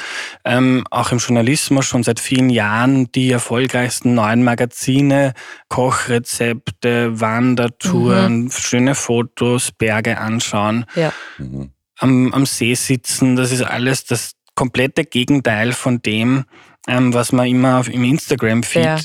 ähm, 0.45 0.85
auch 0.91 1.13
im 1.13 1.19
Journalismus 1.19 1.87
schon 1.87 2.03
seit 2.03 2.21
vielen 2.21 2.51
Jahren. 2.51 3.11
Die 3.13 3.31
erfolgreichsten 3.31 4.15
neuen 4.15 4.43
Magazine, 4.45 5.35
Kochrezepte, 5.69 7.21
Wandertouren, 7.21 8.45
mhm. 8.45 8.51
schöne 8.51 8.95
Fotos, 8.95 9.73
Berge 9.73 10.19
anschauen. 10.19 10.85
Ja. 10.95 11.13
Mhm. 11.39 11.71
Am, 11.99 12.33
am 12.33 12.47
See 12.47 12.75
sitzen, 12.75 13.37
das 13.37 13.53
ist 13.53 13.63
alles 13.63 14.05
das 14.05 14.33
komplette 14.55 15.05
Gegenteil 15.05 15.73
von 15.73 16.03
dem, 16.03 16.45
ähm, 16.89 17.15
was 17.15 17.33
man 17.33 17.47
immer 17.47 17.79
auf, 17.79 17.89
im 17.89 18.05
Instagram-Feed 18.05 18.85
ja 18.85 18.99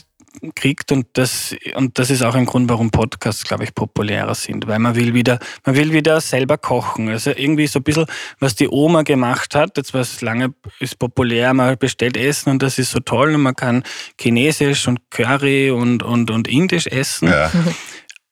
kriegt 0.56 0.92
und 0.92 1.08
das, 1.14 1.56
und 1.76 1.98
das 2.00 2.10
ist 2.10 2.22
auch 2.22 2.36
ein 2.36 2.46
Grund, 2.46 2.70
warum 2.70 2.92
Podcasts, 2.92 3.44
glaube 3.44 3.64
ich, 3.64 3.74
populärer 3.74 4.36
sind, 4.36 4.68
weil 4.68 4.80
man 4.80 4.96
will 4.96 5.14
wieder, 5.14 5.40
man 5.66 5.76
will 5.76 5.92
wieder 5.94 6.22
selber 6.22 6.58
kochen. 6.58 7.10
Also 7.10 7.32
irgendwie 7.32 7.68
so 7.68 7.80
ein 7.80 7.84
bisschen, 7.84 8.06
was 8.40 8.56
die 8.56 8.70
Oma 8.70 9.04
gemacht 9.04 9.56
hat, 9.56 9.78
jetzt 9.78 9.94
was 9.94 10.22
lange 10.22 10.54
ist 10.80 11.00
populär, 11.00 11.54
man 11.54 11.78
bestellt 11.78 12.18
Essen 12.18 12.52
und 12.52 12.64
das 12.64 12.80
ist 12.80 12.92
so 12.92 13.00
toll 13.00 13.36
und 13.36 13.42
man 13.42 13.56
kann 13.56 13.84
Chinesisch 14.20 14.88
und 14.88 15.10
Curry 15.10 15.72
und, 15.72 16.04
und, 16.04 16.32
und 16.32 16.48
Indisch 16.48 16.88
essen. 16.88 17.30
Ja. 17.30 17.52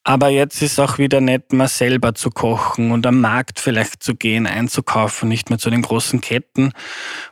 Aber 0.08 0.30
jetzt 0.30 0.62
ist 0.62 0.80
auch 0.80 1.00
wieder 1.00 1.20
nett, 1.20 1.52
mal 1.52 1.68
selber 1.68 2.16
zu 2.16 2.30
kochen 2.30 2.92
und 2.92 3.06
am 3.06 3.20
Markt 3.20 3.60
vielleicht 3.60 4.02
zu 4.02 4.16
gehen, 4.16 4.48
einzukaufen, 4.48 5.28
nicht 5.28 5.50
mehr 5.50 5.60
zu 5.60 5.70
den 5.70 5.82
großen 5.82 6.22
Ketten. 6.22 6.72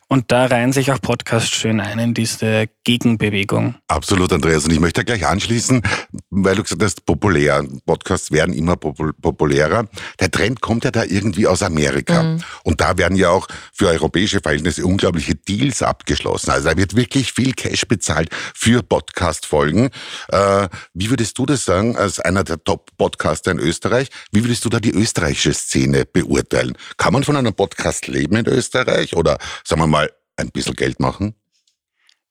Und 0.07 0.31
da 0.31 0.45
reihen 0.45 0.71
sich 0.71 0.91
auch 0.91 1.01
Podcasts 1.01 1.49
schön 1.49 1.79
ein 1.79 1.97
in 1.97 2.13
diese 2.13 2.67
Gegenbewegung. 2.83 3.75
Absolut, 3.87 4.31
Andreas. 4.31 4.65
Und 4.65 4.71
ich 4.71 4.79
möchte 4.79 5.03
gleich 5.03 5.25
anschließen, 5.25 5.81
weil 6.29 6.55
du 6.55 6.61
gesagt 6.61 6.83
hast, 6.83 7.05
populär. 7.07 7.65
Podcasts 7.87 8.31
werden 8.31 8.53
immer 8.53 8.75
populärer. 8.75 9.87
Der 10.19 10.29
Trend 10.29 10.61
kommt 10.61 10.85
ja 10.85 10.91
da 10.91 11.03
irgendwie 11.03 11.47
aus 11.47 11.63
Amerika. 11.63 12.21
Mhm. 12.21 12.43
Und 12.63 12.81
da 12.81 12.99
werden 12.99 13.17
ja 13.17 13.29
auch 13.29 13.47
für 13.73 13.87
europäische 13.87 14.41
Verhältnisse 14.41 14.85
unglaubliche 14.85 15.33
Deals 15.33 15.81
abgeschlossen. 15.81 16.51
Also 16.51 16.69
da 16.69 16.77
wird 16.77 16.95
wirklich 16.95 17.33
viel 17.33 17.53
Cash 17.53 17.87
bezahlt 17.87 18.29
für 18.53 18.83
Podcast-Folgen. 18.83 19.89
Äh, 20.29 20.67
wie 20.93 21.09
würdest 21.09 21.37
du 21.39 21.47
das 21.47 21.65
sagen, 21.65 21.97
als 21.97 22.19
einer 22.19 22.43
der 22.43 22.63
Top-Podcaster 22.63 23.49
in 23.49 23.59
Österreich? 23.59 24.09
Wie 24.31 24.43
würdest 24.43 24.65
du 24.65 24.69
da 24.69 24.79
die 24.79 24.91
österreichische 24.91 25.53
Szene 25.53 26.05
beurteilen? 26.05 26.77
Kann 26.97 27.13
man 27.13 27.23
von 27.23 27.35
einem 27.35 27.53
Podcast 27.55 28.07
leben 28.07 28.35
in 28.35 28.45
Österreich 28.45 29.15
oder, 29.15 29.39
sagen 29.63 29.81
wir 29.81 29.87
mal, 29.87 30.04
ein 30.37 30.49
bisschen 30.49 30.75
Geld 30.75 30.99
machen? 30.99 31.35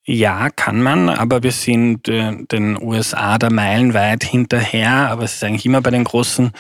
Ja, 0.07 0.51
kann 0.51 0.83
man, 0.83 1.09
aber 1.09 1.43
wir 1.43 1.51
sind 1.51 2.09
äh, 2.09 2.37
den 2.53 2.81
USA 2.83 3.39
da 3.39 3.49
meilenweit 3.49 4.23
hinterher. 4.23 5.09
Aber 5.09 5.23
es 5.23 5.37
ist 5.37 5.45
eigentlich 5.45 5.65
immer 5.65 5.81
bei 5.81 5.91
den 5.91 6.05
großen 6.05 6.53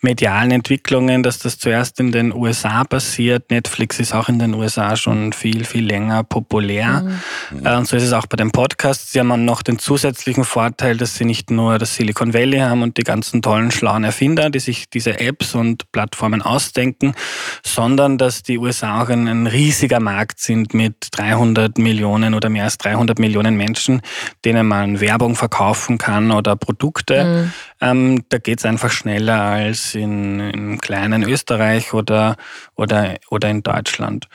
medialen 0.00 0.50
Entwicklungen, 0.50 1.22
dass 1.22 1.38
das 1.38 1.60
zuerst 1.60 2.00
in 2.00 2.10
den 2.10 2.34
USA 2.34 2.82
passiert. 2.82 3.52
Netflix 3.52 4.00
ist 4.00 4.12
auch 4.12 4.28
in 4.28 4.40
den 4.40 4.52
USA 4.52 4.96
schon 4.96 5.32
viel, 5.32 5.64
viel 5.64 5.86
länger 5.86 6.24
populär. 6.24 7.06
Mhm. 7.52 7.64
Äh, 7.64 7.76
und 7.76 7.86
so 7.86 7.96
ist 7.96 8.02
es 8.02 8.12
auch 8.12 8.26
bei 8.26 8.36
den 8.36 8.50
Podcasts. 8.50 9.12
Sie 9.12 9.20
haben 9.20 9.44
noch 9.44 9.62
den 9.62 9.78
zusätzlichen 9.78 10.42
Vorteil, 10.42 10.96
dass 10.96 11.14
sie 11.14 11.24
nicht 11.24 11.52
nur 11.52 11.78
das 11.78 11.94
Silicon 11.94 12.34
Valley 12.34 12.58
haben 12.58 12.82
und 12.82 12.96
die 12.96 13.04
ganzen 13.04 13.42
tollen, 13.42 13.70
schlauen 13.70 14.02
Erfinder, 14.02 14.50
die 14.50 14.58
sich 14.58 14.90
diese 14.90 15.20
Apps 15.20 15.54
und 15.54 15.92
Plattformen 15.92 16.42
ausdenken, 16.42 17.14
sondern 17.62 18.18
dass 18.18 18.42
die 18.42 18.58
USA 18.58 19.04
auch 19.04 19.08
ein, 19.08 19.28
ein 19.28 19.46
riesiger 19.46 20.00
Markt 20.00 20.40
sind 20.40 20.74
mit 20.74 21.10
300 21.12 21.78
Millionen 21.78 22.34
oder 22.34 22.48
mehr 22.48 22.64
als 22.64 22.76
300 22.76 22.87
300 22.88 23.18
Millionen 23.18 23.56
Menschen, 23.56 24.02
denen 24.44 24.66
man 24.66 25.00
Werbung 25.00 25.36
verkaufen 25.36 25.98
kann 25.98 26.30
oder 26.30 26.56
Produkte. 26.56 27.24
Mhm. 27.24 27.52
Ähm, 27.80 28.24
da 28.28 28.38
geht 28.38 28.58
es 28.58 28.64
einfach 28.64 28.90
schneller 28.90 29.40
als 29.40 29.94
in, 29.94 30.40
in 30.40 30.78
kleinen 30.78 31.22
Österreich 31.22 31.94
oder, 31.94 32.36
oder, 32.76 33.16
oder 33.30 33.50
in 33.50 33.62
Deutschland. 33.62 34.28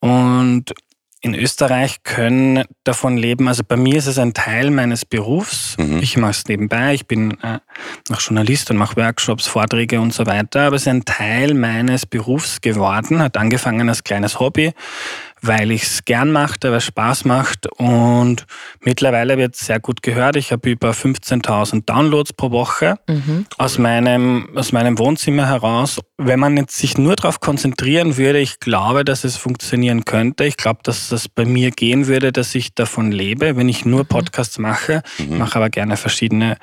Und 0.00 0.72
in 1.26 1.34
Österreich 1.34 2.04
können 2.04 2.64
davon 2.84 3.16
leben. 3.16 3.48
Also 3.48 3.64
bei 3.66 3.76
mir 3.76 3.96
ist 3.96 4.06
es 4.06 4.18
ein 4.18 4.32
Teil 4.32 4.70
meines 4.70 5.04
Berufs. 5.04 5.76
Mhm. 5.76 5.98
Ich 5.98 6.16
mache 6.16 6.30
es 6.30 6.46
nebenbei. 6.46 6.94
Ich 6.94 7.06
bin 7.06 7.32
äh, 7.42 7.58
noch 8.08 8.20
Journalist 8.20 8.70
und 8.70 8.76
mache 8.76 8.96
Workshops, 8.96 9.48
Vorträge 9.48 10.00
und 10.00 10.14
so 10.14 10.26
weiter. 10.26 10.68
Aber 10.68 10.76
es 10.76 10.82
ist 10.82 10.88
ein 10.88 11.04
Teil 11.04 11.54
meines 11.54 12.06
Berufs 12.06 12.60
geworden. 12.60 13.20
Hat 13.20 13.36
angefangen 13.36 13.88
als 13.88 14.04
kleines 14.04 14.38
Hobby 14.38 14.72
weil 15.42 15.70
ich 15.70 15.82
es 15.82 16.04
gern 16.04 16.32
machte, 16.32 16.70
weil 16.70 16.78
es 16.78 16.84
Spaß 16.84 17.24
macht 17.24 17.66
und 17.78 18.46
mittlerweile 18.80 19.36
wird 19.36 19.54
es 19.54 19.66
sehr 19.66 19.80
gut 19.80 20.02
gehört. 20.02 20.36
Ich 20.36 20.52
habe 20.52 20.70
über 20.70 20.90
15.000 20.90 21.84
Downloads 21.84 22.32
pro 22.32 22.50
Woche 22.50 22.98
mhm. 23.08 23.46
aus, 23.58 23.78
meinem, 23.78 24.48
aus 24.56 24.72
meinem 24.72 24.98
Wohnzimmer 24.98 25.46
heraus. 25.46 26.00
Wenn 26.16 26.40
man 26.40 26.56
jetzt 26.56 26.76
sich 26.76 26.96
nur 26.96 27.16
darauf 27.16 27.40
konzentrieren 27.40 28.16
würde, 28.16 28.38
ich 28.38 28.60
glaube, 28.60 29.04
dass 29.04 29.24
es 29.24 29.36
funktionieren 29.36 30.04
könnte. 30.04 30.44
Ich 30.44 30.56
glaube, 30.56 30.80
dass 30.82 31.08
das 31.08 31.28
bei 31.28 31.44
mir 31.44 31.70
gehen 31.70 32.06
würde, 32.06 32.32
dass 32.32 32.54
ich 32.54 32.74
davon 32.74 33.12
lebe, 33.12 33.56
wenn 33.56 33.68
ich 33.68 33.84
nur 33.84 34.00
mhm. 34.00 34.06
Podcasts 34.06 34.58
mache. 34.58 35.02
Mhm. 35.18 35.32
Ich 35.32 35.38
mache 35.38 35.56
aber 35.56 35.70
gerne 35.70 35.96
verschiedene 35.96 36.56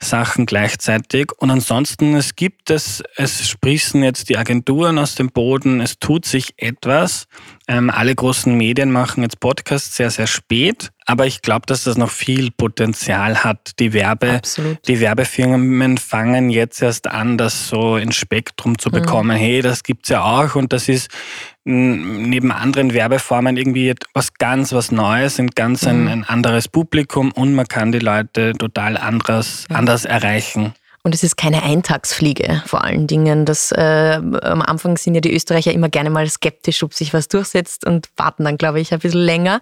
Sachen 0.00 0.46
gleichzeitig. 0.46 1.32
Und 1.38 1.50
ansonsten, 1.50 2.16
es 2.16 2.34
gibt 2.34 2.70
es, 2.70 3.02
es 3.16 3.48
sprießen 3.48 4.02
jetzt 4.02 4.28
die 4.28 4.36
Agenturen 4.36 4.98
aus 4.98 5.14
dem 5.14 5.30
Boden, 5.30 5.80
es 5.80 5.98
tut 5.98 6.24
sich 6.24 6.54
etwas. 6.56 7.26
Ähm, 7.70 7.88
alle 7.88 8.12
großen 8.12 8.52
Medien 8.52 8.90
machen 8.90 9.22
jetzt 9.22 9.38
Podcasts 9.38 9.94
sehr, 9.94 10.10
sehr 10.10 10.26
spät. 10.26 10.90
Aber 11.06 11.26
ich 11.26 11.40
glaube, 11.40 11.66
dass 11.66 11.84
das 11.84 11.96
noch 11.96 12.10
viel 12.10 12.50
Potenzial 12.50 13.44
hat. 13.44 13.78
Die, 13.78 13.92
Werbe, 13.92 14.40
die 14.88 14.98
Werbefirmen 14.98 15.96
fangen 15.96 16.50
jetzt 16.50 16.82
erst 16.82 17.06
an, 17.06 17.38
das 17.38 17.68
so 17.68 17.96
ins 17.96 18.16
Spektrum 18.16 18.76
zu 18.76 18.88
mhm. 18.88 18.94
bekommen. 18.94 19.36
Mhm. 19.36 19.40
Hey, 19.40 19.62
das 19.62 19.84
gibt's 19.84 20.08
ja 20.08 20.24
auch 20.24 20.56
und 20.56 20.72
das 20.72 20.88
ist 20.88 21.10
neben 21.62 22.50
anderen 22.50 22.92
Werbeformen 22.92 23.56
irgendwie 23.56 23.94
was 24.14 24.34
ganz 24.34 24.72
was 24.72 24.90
Neues, 24.90 25.38
ein 25.38 25.50
ganz 25.50 25.82
mhm. 25.82 25.88
ein, 25.88 26.08
ein, 26.08 26.24
anderes 26.24 26.66
Publikum 26.66 27.30
und 27.30 27.54
man 27.54 27.68
kann 27.68 27.92
die 27.92 28.00
Leute 28.00 28.52
total 28.54 28.96
anders, 28.96 29.66
mhm. 29.68 29.76
anders 29.76 30.04
erreichen. 30.06 30.74
Und 31.02 31.14
es 31.14 31.22
ist 31.22 31.36
keine 31.36 31.62
Eintagsfliege 31.62 32.62
vor 32.66 32.84
allen 32.84 33.06
Dingen. 33.06 33.46
Das, 33.46 33.72
äh, 33.72 34.20
am 34.42 34.60
Anfang 34.60 34.98
sind 34.98 35.14
ja 35.14 35.22
die 35.22 35.34
Österreicher 35.34 35.72
immer 35.72 35.88
gerne 35.88 36.10
mal 36.10 36.28
skeptisch, 36.28 36.82
ob 36.82 36.92
sich 36.92 37.14
was 37.14 37.28
durchsetzt 37.28 37.86
und 37.86 38.10
warten 38.16 38.44
dann, 38.44 38.58
glaube 38.58 38.80
ich, 38.80 38.92
ein 38.92 38.98
bisschen 38.98 39.20
länger. 39.20 39.60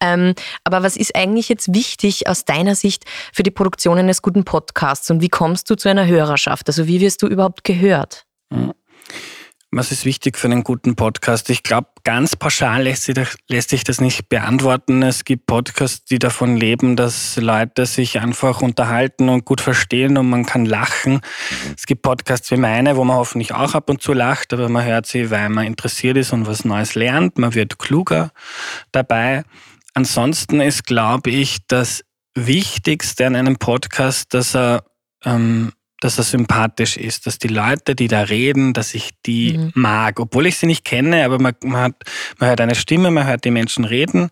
Ähm, 0.00 0.34
aber 0.64 0.82
was 0.82 0.96
ist 0.96 1.14
eigentlich 1.14 1.48
jetzt 1.48 1.72
wichtig 1.72 2.26
aus 2.28 2.44
deiner 2.44 2.74
Sicht 2.74 3.04
für 3.32 3.44
die 3.44 3.52
Produktion 3.52 3.98
eines 3.98 4.20
guten 4.20 4.44
Podcasts 4.44 5.10
und 5.10 5.22
wie 5.22 5.28
kommst 5.28 5.70
du 5.70 5.76
zu 5.76 5.88
einer 5.88 6.06
Hörerschaft? 6.06 6.68
Also 6.68 6.88
wie 6.88 7.00
wirst 7.00 7.22
du 7.22 7.28
überhaupt 7.28 7.62
gehört? 7.62 8.26
Mhm. 8.50 8.72
Was 9.72 9.92
ist 9.92 10.04
wichtig 10.04 10.36
für 10.36 10.48
einen 10.48 10.64
guten 10.64 10.96
Podcast? 10.96 11.48
Ich 11.48 11.62
glaube, 11.62 11.86
ganz 12.02 12.34
pauschal 12.34 12.82
lässt 12.82 13.04
sich, 13.04 13.14
das, 13.14 13.36
lässt 13.48 13.70
sich, 13.70 13.84
das 13.84 14.00
nicht 14.00 14.28
beantworten. 14.28 15.00
Es 15.04 15.24
gibt 15.24 15.46
Podcasts, 15.46 16.04
die 16.04 16.18
davon 16.18 16.56
leben, 16.56 16.96
dass 16.96 17.36
Leute 17.36 17.86
sich 17.86 18.18
einfach 18.18 18.62
unterhalten 18.62 19.28
und 19.28 19.44
gut 19.44 19.60
verstehen 19.60 20.16
und 20.16 20.28
man 20.28 20.44
kann 20.44 20.64
lachen. 20.64 21.20
Es 21.76 21.86
gibt 21.86 22.02
Podcasts 22.02 22.50
wie 22.50 22.56
meine, 22.56 22.96
wo 22.96 23.04
man 23.04 23.16
hoffentlich 23.16 23.54
auch 23.54 23.76
ab 23.76 23.88
und 23.88 24.02
zu 24.02 24.12
lacht, 24.12 24.52
aber 24.52 24.68
man 24.68 24.84
hört 24.84 25.06
sie, 25.06 25.30
weil 25.30 25.48
man 25.50 25.66
interessiert 25.66 26.16
ist 26.16 26.32
und 26.32 26.48
was 26.48 26.64
Neues 26.64 26.96
lernt. 26.96 27.38
Man 27.38 27.54
wird 27.54 27.78
kluger 27.78 28.32
dabei. 28.90 29.44
Ansonsten 29.94 30.60
ist, 30.60 30.84
glaube 30.84 31.30
ich, 31.30 31.58
das 31.68 32.04
Wichtigste 32.34 33.24
an 33.24 33.36
einem 33.36 33.56
Podcast, 33.56 34.34
dass 34.34 34.56
er 34.56 34.82
ähm, 35.24 35.70
dass 36.00 36.18
er 36.18 36.24
sympathisch 36.24 36.96
ist, 36.96 37.26
dass 37.26 37.38
die 37.38 37.48
Leute, 37.48 37.94
die 37.94 38.08
da 38.08 38.22
reden, 38.22 38.72
dass 38.72 38.94
ich 38.94 39.10
die 39.26 39.58
mhm. 39.58 39.72
mag, 39.74 40.18
obwohl 40.18 40.46
ich 40.46 40.56
sie 40.56 40.66
nicht 40.66 40.84
kenne, 40.84 41.24
aber 41.24 41.38
man, 41.38 41.54
man, 41.62 41.82
hat, 41.82 41.94
man 42.38 42.48
hört 42.48 42.60
eine 42.60 42.74
Stimme, 42.74 43.10
man 43.10 43.26
hört 43.26 43.44
die 43.44 43.50
Menschen 43.50 43.84
reden 43.84 44.30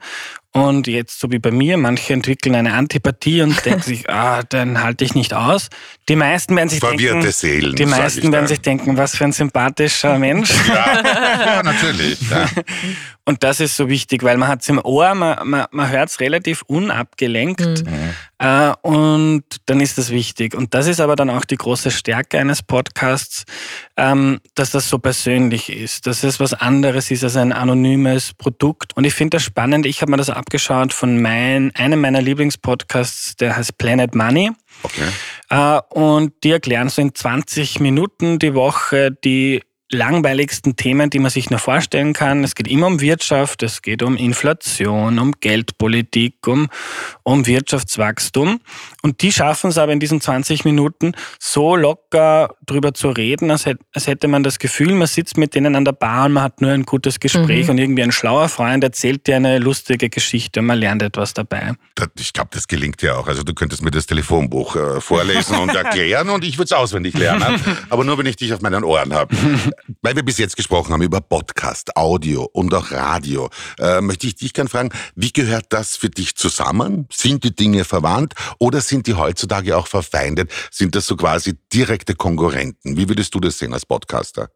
und 0.53 0.87
jetzt, 0.87 1.21
so 1.21 1.31
wie 1.31 1.39
bei 1.39 1.51
mir, 1.51 1.77
manche 1.77 2.13
entwickeln 2.15 2.55
eine 2.55 2.73
Antipathie 2.73 3.43
und 3.43 3.65
denken 3.65 3.83
sich, 3.83 4.09
ah, 4.09 4.43
dann 4.43 4.83
halte 4.83 5.05
ich 5.05 5.15
nicht 5.15 5.35
aus. 5.35 5.69
Die 6.09 6.17
meisten 6.17 6.57
werden 6.57 6.69
sich 6.69 6.81
Verwirrte 6.81 7.21
denken, 7.21 7.33
Seelen, 7.33 7.77
die 7.77 7.87
meisten 7.87 8.33
werden 8.33 8.47
sich 8.47 8.61
denken, 8.61 8.97
was 8.97 9.15
für 9.15 9.25
ein 9.25 9.33
sympathischer 9.33 10.19
Mensch. 10.19 10.51
Ja, 10.67 11.03
ja 11.47 11.63
natürlich. 11.63 12.19
Ja. 12.31 12.47
Und 13.25 13.45
das 13.45 13.61
ist 13.61 13.77
so 13.77 13.91
wichtig, 13.91 14.23
weil 14.23 14.39
man 14.39 14.49
hat 14.49 14.63
es 14.63 14.69
im 14.71 14.79
Ohr, 14.79 15.15
man, 15.15 15.47
man, 15.47 15.67
man 15.71 15.91
hört 15.91 16.09
es 16.09 16.21
relativ 16.21 16.63
unabgelenkt 16.63 17.85
mhm. 17.85 18.15
Äh, 18.39 18.73
und 18.83 19.43
dann 19.67 19.81
ist 19.81 19.99
das 19.99 20.11
wichtig. 20.11 20.55
Und 20.55 20.75
das 20.75 20.87
ist 20.87 21.01
aber 21.01 21.17
dann 21.17 21.31
auch 21.31 21.45
die 21.45 21.57
große 21.57 21.91
Stärke 21.91 22.39
eines 22.39 22.63
Podcasts, 22.63 23.45
ähm, 23.97 24.41
dass 24.55 24.71
das 24.71 24.89
so 24.89 24.99
persönlich 24.99 25.71
ist, 25.71 26.07
dass 26.07 26.23
es 26.23 26.39
was 26.39 26.55
anderes 26.55 27.11
ist 27.11 27.25
als 27.25 27.37
ein 27.37 27.53
anonymes 27.53 28.35
Produkt. 28.35 28.97
Und 28.97 29.05
ich 29.05 29.15
finde 29.15 29.37
das 29.37 29.43
spannend, 29.43 29.87
ich 29.87 30.03
habe 30.03 30.13
mir 30.13 30.17
das 30.19 30.31
abgeschaut 30.31 30.93
von 30.93 31.21
mein, 31.21 31.75
einem 31.75 32.01
meiner 32.01 32.23
Lieblingspodcasts, 32.23 33.37
der 33.37 33.57
heißt 33.57 33.77
Planet 33.79 34.15
Money. 34.15 34.53
Okay. 34.83 35.09
Äh, 35.51 35.81
und 35.91 36.33
die 36.45 36.53
erklären 36.53 36.89
so 36.89 37.03
in 37.03 37.15
20 37.15 37.81
Minuten 37.81 38.39
die 38.39 38.55
Woche 38.55 39.11
die 39.11 39.63
langweiligsten 39.91 40.77
Themen, 40.77 41.11
die 41.11 41.19
man 41.19 41.31
sich 41.31 41.51
nur 41.51 41.59
vorstellen 41.59 42.13
kann. 42.13 42.45
Es 42.45 42.55
geht 42.55 42.69
immer 42.69 42.87
um 42.87 43.01
Wirtschaft, 43.01 43.63
es 43.63 43.81
geht 43.81 44.03
um 44.03 44.17
Inflation, 44.17 45.19
um 45.19 45.33
Geldpolitik, 45.41 46.47
um, 46.47 46.69
um 47.23 47.47
Wirtschaftswachstum. 47.47 48.61
Und 49.03 49.23
die 49.23 49.33
schaffen 49.33 49.71
es 49.71 49.79
aber 49.79 49.93
in 49.93 50.01
diesen 50.01 50.21
20 50.21 50.65
Minuten 50.65 51.13
so 51.39 51.75
locker 51.75 52.55
drüber 52.67 52.93
zu 52.93 53.11
reden, 53.11 53.51
als 53.51 53.65
hätte, 53.65 53.83
als 53.95 54.07
hätte 54.07 54.29
man 54.29 54.43
das 54.43 54.59
Gefühl, 54.59 54.93
man 54.93 55.07
sitzt 55.07 55.39
mit 55.39 55.55
denen 55.55 55.75
an 55.75 55.85
der 55.85 55.93
Bar 55.93 56.27
und 56.27 56.33
man 56.33 56.43
hat 56.43 56.61
nur 56.61 56.71
ein 56.71 56.85
gutes 56.85 57.19
Gespräch 57.19 57.65
mhm. 57.65 57.71
und 57.71 57.79
irgendwie 57.79 58.03
ein 58.03 58.13
schlauer 58.13 58.49
Freund 58.49 58.85
erzählt 58.85 59.27
dir 59.27 59.37
eine 59.37 59.59
lustige 59.59 60.11
Geschichte 60.11 60.61
und 60.61 60.67
man 60.67 60.79
lernt 60.79 61.03
etwas 61.03 61.33
dabei. 61.33 61.73
Ich 62.19 62.33
glaube, 62.33 62.51
das 62.53 62.69
gelingt 62.69 63.01
ja 63.03 63.17
auch. 63.17 63.27
Also 63.27 63.43
du 63.43 63.55
könntest 63.55 63.83
mir 63.83 63.91
das 63.91 64.07
Telefonbuch 64.07 64.77
äh, 64.77 65.01
vorlesen 65.01 65.57
und 65.57 65.69
erklären 65.75 66.29
und 66.29 66.45
ich 66.45 66.59
würde 66.59 66.67
es 66.67 66.73
auswendig 66.73 67.17
lernen, 67.17 67.61
aber 67.91 68.05
nur 68.05 68.19
wenn 68.19 68.27
ich 68.27 68.37
dich 68.37 68.53
auf 68.53 68.61
meinen 68.61 68.85
Ohren 68.85 69.15
habe. 69.15 69.35
Weil 70.03 70.17
wir 70.17 70.25
bis 70.25 70.39
jetzt 70.39 70.57
gesprochen 70.57 70.93
haben 70.93 71.03
über 71.03 71.21
Podcast, 71.21 71.97
Audio 71.97 72.49
und 72.53 72.73
auch 72.75 72.91
Radio, 72.91 73.51
äh, 73.79 74.01
möchte 74.01 74.27
ich 74.27 74.37
dich 74.37 74.53
gerne 74.53 74.71
fragen, 74.71 74.91
wie 75.15 75.33
gehört 75.33 75.67
das 75.71 75.97
für 75.97 76.11
dich 76.11 76.37
zusammen? 76.37 77.07
Sind 77.13 77.45
die 77.45 77.55
Dinge 77.55 77.85
verwandt 77.85 78.35
oder 78.59 78.81
sind 78.81 79.07
die 79.07 79.15
heutzutage 79.15 79.77
auch 79.77 79.87
verfeindet? 79.87 80.51
Sind 80.71 80.95
das 80.95 81.07
so 81.07 81.17
quasi 81.17 81.59
direkte 81.73 82.15
Konkurrenten? 82.15 82.97
Wie 82.97 83.09
würdest 83.09 83.35
du 83.35 83.41
das 83.41 83.59
sehen 83.59 83.73
als 83.73 83.87
Podcaster? 83.87 84.51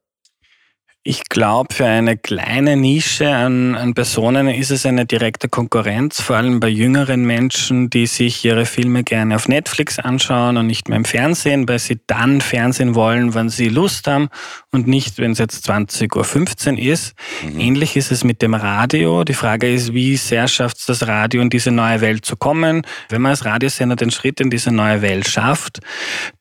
Ich 1.04 1.24
glaube, 1.28 1.74
für 1.74 1.84
eine 1.84 2.16
kleine 2.16 2.76
Nische 2.76 3.28
an, 3.28 3.74
an, 3.74 3.92
Personen 3.92 4.46
ist 4.46 4.70
es 4.70 4.86
eine 4.86 5.04
direkte 5.04 5.48
Konkurrenz, 5.48 6.20
vor 6.20 6.36
allem 6.36 6.60
bei 6.60 6.68
jüngeren 6.68 7.24
Menschen, 7.24 7.90
die 7.90 8.06
sich 8.06 8.44
ihre 8.44 8.66
Filme 8.66 9.02
gerne 9.02 9.34
auf 9.34 9.48
Netflix 9.48 9.98
anschauen 9.98 10.56
und 10.56 10.68
nicht 10.68 10.88
mehr 10.88 10.98
im 10.98 11.04
Fernsehen, 11.04 11.68
weil 11.68 11.80
sie 11.80 11.98
dann 12.06 12.40
Fernsehen 12.40 12.94
wollen, 12.94 13.34
wann 13.34 13.48
sie 13.48 13.68
Lust 13.68 14.06
haben 14.06 14.28
und 14.70 14.86
nicht, 14.86 15.18
wenn 15.18 15.32
es 15.32 15.38
jetzt 15.38 15.68
20.15 15.68 16.74
Uhr 16.74 16.78
ist. 16.78 17.14
Mhm. 17.42 17.58
Ähnlich 17.58 17.96
ist 17.96 18.12
es 18.12 18.22
mit 18.22 18.40
dem 18.40 18.54
Radio. 18.54 19.24
Die 19.24 19.34
Frage 19.34 19.74
ist, 19.74 19.92
wie 19.94 20.16
sehr 20.16 20.46
schafft 20.46 20.78
es 20.78 20.86
das 20.86 21.08
Radio 21.08 21.42
in 21.42 21.50
diese 21.50 21.72
neue 21.72 22.00
Welt 22.00 22.24
zu 22.24 22.36
kommen? 22.36 22.86
Wenn 23.08 23.22
man 23.22 23.30
als 23.30 23.44
Radiosender 23.44 23.96
den 23.96 24.12
Schritt 24.12 24.40
in 24.40 24.50
diese 24.50 24.70
neue 24.70 25.02
Welt 25.02 25.26
schafft, 25.26 25.80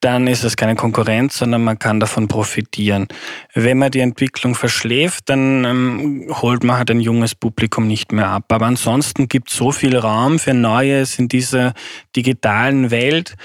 dann 0.02 0.28
ist 0.28 0.44
es 0.44 0.56
keine 0.56 0.76
Konkurrenz, 0.76 1.40
sondern 1.40 1.64
man 1.64 1.80
kann 1.80 2.00
davon 2.00 2.28
profitieren. 2.28 3.08
Wenn 3.56 3.80
man 3.80 3.90
die 3.90 4.02
Entwicklung 4.02 4.51
Entwicklung 4.52 4.56
verschläft, 4.56 5.30
dann 5.30 5.66
ähm, 5.66 6.26
holt 6.42 6.64
man 6.64 6.78
halt 6.78 6.92
ein 6.92 7.00
junges 7.00 7.36
Publikum 7.36 7.88
nicht 7.88 8.12
mehr 8.12 8.28
ab. 8.28 8.46
Aber 8.50 8.66
ansonsten 8.66 9.28
gibt 9.28 9.50
es 9.50 9.58
so 9.58 9.72
viel 9.72 9.98
Raum 9.98 10.40
für 10.40 10.54
Neues 10.54 11.20
in 11.20 11.28
dieser 11.28 11.74
digitalen 12.16 12.92
Welt. 12.92 13.36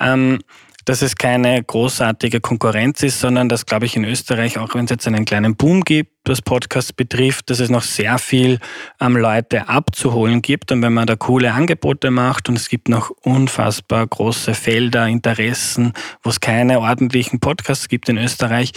Ähm, 0.00 0.40
dass 0.84 1.02
es 1.02 1.16
keine 1.16 1.62
großartige 1.62 2.40
Konkurrenz 2.40 3.02
ist, 3.02 3.20
sondern 3.20 3.48
dass, 3.48 3.66
glaube 3.66 3.86
ich, 3.86 3.96
in 3.96 4.04
Österreich, 4.04 4.58
auch 4.58 4.74
wenn 4.74 4.84
es 4.84 4.90
jetzt 4.90 5.06
einen 5.06 5.24
kleinen 5.24 5.56
Boom 5.56 5.82
gibt, 5.82 6.12
was 6.26 6.40
Podcasts 6.40 6.92
betrifft, 6.92 7.50
dass 7.50 7.60
es 7.60 7.70
noch 7.70 7.82
sehr 7.82 8.18
viel 8.18 8.58
ähm, 9.00 9.16
Leute 9.16 9.68
abzuholen 9.68 10.42
gibt. 10.42 10.72
Und 10.72 10.82
wenn 10.82 10.92
man 10.92 11.06
da 11.06 11.16
coole 11.16 11.52
Angebote 11.52 12.10
macht 12.10 12.48
und 12.48 12.56
es 12.56 12.68
gibt 12.68 12.88
noch 12.88 13.10
unfassbar 13.10 14.06
große 14.06 14.54
Felder, 14.54 15.06
Interessen, 15.06 15.92
wo 16.22 16.30
es 16.30 16.40
keine 16.40 16.80
ordentlichen 16.80 17.40
Podcasts 17.40 17.88
gibt 17.88 18.08
in 18.08 18.18
Österreich, 18.18 18.72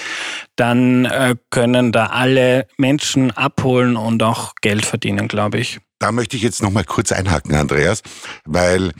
dann 0.56 1.06
äh, 1.06 1.36
können 1.50 1.92
da 1.92 2.08
alle 2.08 2.68
Menschen 2.78 3.32
abholen 3.32 3.96
und 3.96 4.22
auch 4.24 4.54
Geld 4.62 4.86
verdienen, 4.86 5.28
glaube 5.28 5.60
ich. 5.60 5.80
Da 6.00 6.12
möchte 6.12 6.38
ich 6.38 6.44
jetzt 6.44 6.62
noch 6.62 6.70
mal 6.70 6.84
kurz 6.84 7.12
einhaken, 7.12 7.56
Andreas, 7.56 8.04
weil 8.46 8.92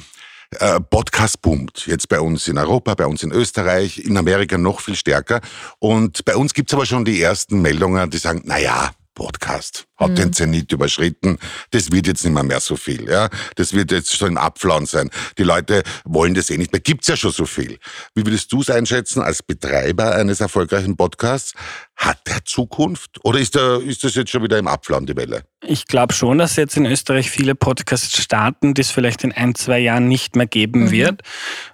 äh, 0.60 0.80
Podcast 0.80 1.42
boomt. 1.42 1.86
Jetzt 1.88 2.10
bei 2.10 2.20
uns 2.20 2.48
in 2.48 2.58
Europa, 2.58 2.96
bei 2.96 3.06
uns 3.06 3.24
in 3.24 3.32
Österreich, 3.32 4.00
in 4.00 4.18
Amerika 4.18 4.58
noch 4.58 4.82
viel 4.82 4.96
stärker. 4.96 5.42
Und 5.80 6.24
bei 6.26 6.36
uns 6.36 6.54
gibt's 6.54 6.74
aber 6.74 6.86
schon 6.86 7.06
die 7.06 7.22
ersten 7.22 7.62
Meldungen, 7.62 8.10
die 8.10 8.18
sagen, 8.18 8.42
na 8.46 8.58
ja, 8.58 8.92
Podcast 9.18 9.88
hat 9.98 10.12
mhm. 10.12 10.16
den 10.16 10.34
Zenit 10.34 10.72
überschritten. 10.72 11.40
Das 11.72 11.92
wird 11.92 12.06
jetzt 12.06 12.24
nicht 12.24 12.34
mehr, 12.34 12.44
mehr 12.44 12.60
so 12.60 12.76
viel. 12.76 13.10
Ja, 13.10 13.30
das 13.56 13.74
wird 13.74 13.92
jetzt 13.92 14.16
schon 14.16 14.30
im 14.30 14.38
Abflauen 14.38 14.86
sein. 14.86 15.10
Die 15.40 15.44
Leute 15.44 15.82
wollen 16.06 16.36
das 16.36 16.52
eh 16.52 16.58
nicht 16.58 16.72
mehr. 16.72 16.82
Gibt's 16.82 17.08
ja 17.08 17.18
schon 17.18 17.32
so 17.32 17.46
viel. 17.46 17.80
Wie 18.14 18.24
würdest 18.24 18.52
du 18.54 18.62
es 18.62 18.70
einschätzen 18.70 19.24
als 19.24 19.42
Betreiber 19.42 20.14
eines 20.14 20.40
erfolgreichen 20.40 20.96
Podcasts? 20.96 21.54
Hat 21.96 22.20
der 22.28 22.46
Zukunft 22.46 23.18
oder 23.24 23.40
ist, 23.40 23.56
der, 23.56 23.82
ist 23.82 24.04
das 24.04 24.14
jetzt 24.14 24.30
schon 24.30 24.44
wieder 24.44 24.60
im 24.60 24.68
Abflauen 24.68 25.08
die 25.08 25.16
Welle? 25.16 25.42
Ich 25.66 25.88
glaube 25.88 26.14
schon, 26.14 26.38
dass 26.38 26.56
jetzt 26.56 26.78
in 26.78 26.86
Österreich 26.86 27.32
viele 27.32 27.56
Podcasts 27.56 28.22
starten, 28.22 28.76
die 28.76 28.82
es 28.82 28.92
vielleicht 28.92 29.24
in 29.24 29.32
ein, 29.32 29.56
zwei 29.56 29.80
Jahren 29.80 30.08
nicht 30.08 30.36
mehr 30.36 30.46
geben 30.46 30.86
mhm. 30.86 30.92
wird, 30.92 31.22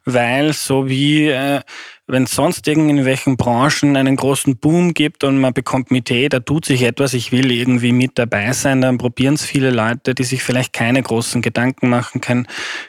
weil 0.06 0.54
so 0.54 0.88
wie 0.88 1.28
äh, 1.28 1.60
wenn 2.14 2.24
es 2.24 2.32
sonst 2.32 2.68
in 2.68 3.06
welchen 3.06 3.38
Branchen 3.38 3.98
einen 3.98 4.16
großen 4.16 4.58
Boom 4.58 4.94
gibt 4.94 5.24
und 5.24 5.40
man 5.40 5.52
bekommt 5.52 5.90
mit, 5.90 6.12
hey, 6.12 6.30
da 6.30 6.40
tut 6.40 6.64
sich 6.64 6.84
etwas, 6.84 7.16
ich 7.16 7.32
will 7.32 7.52
irgendwie 7.52 7.92
mit 7.92 8.20
dabei 8.20 8.54
sein, 8.54 8.82
dann 8.82 9.00
probieren 9.00 9.34
es 9.34 9.44
viele 9.44 9.72
Leute, 9.72 10.14
die 10.14 10.24
sich 10.24 10.44
vielleicht 10.44 10.74
keine 10.74 11.02
großen 11.02 11.42
Gedanken 11.42 11.90
machen, 11.90 12.22
kein, 12.22 12.48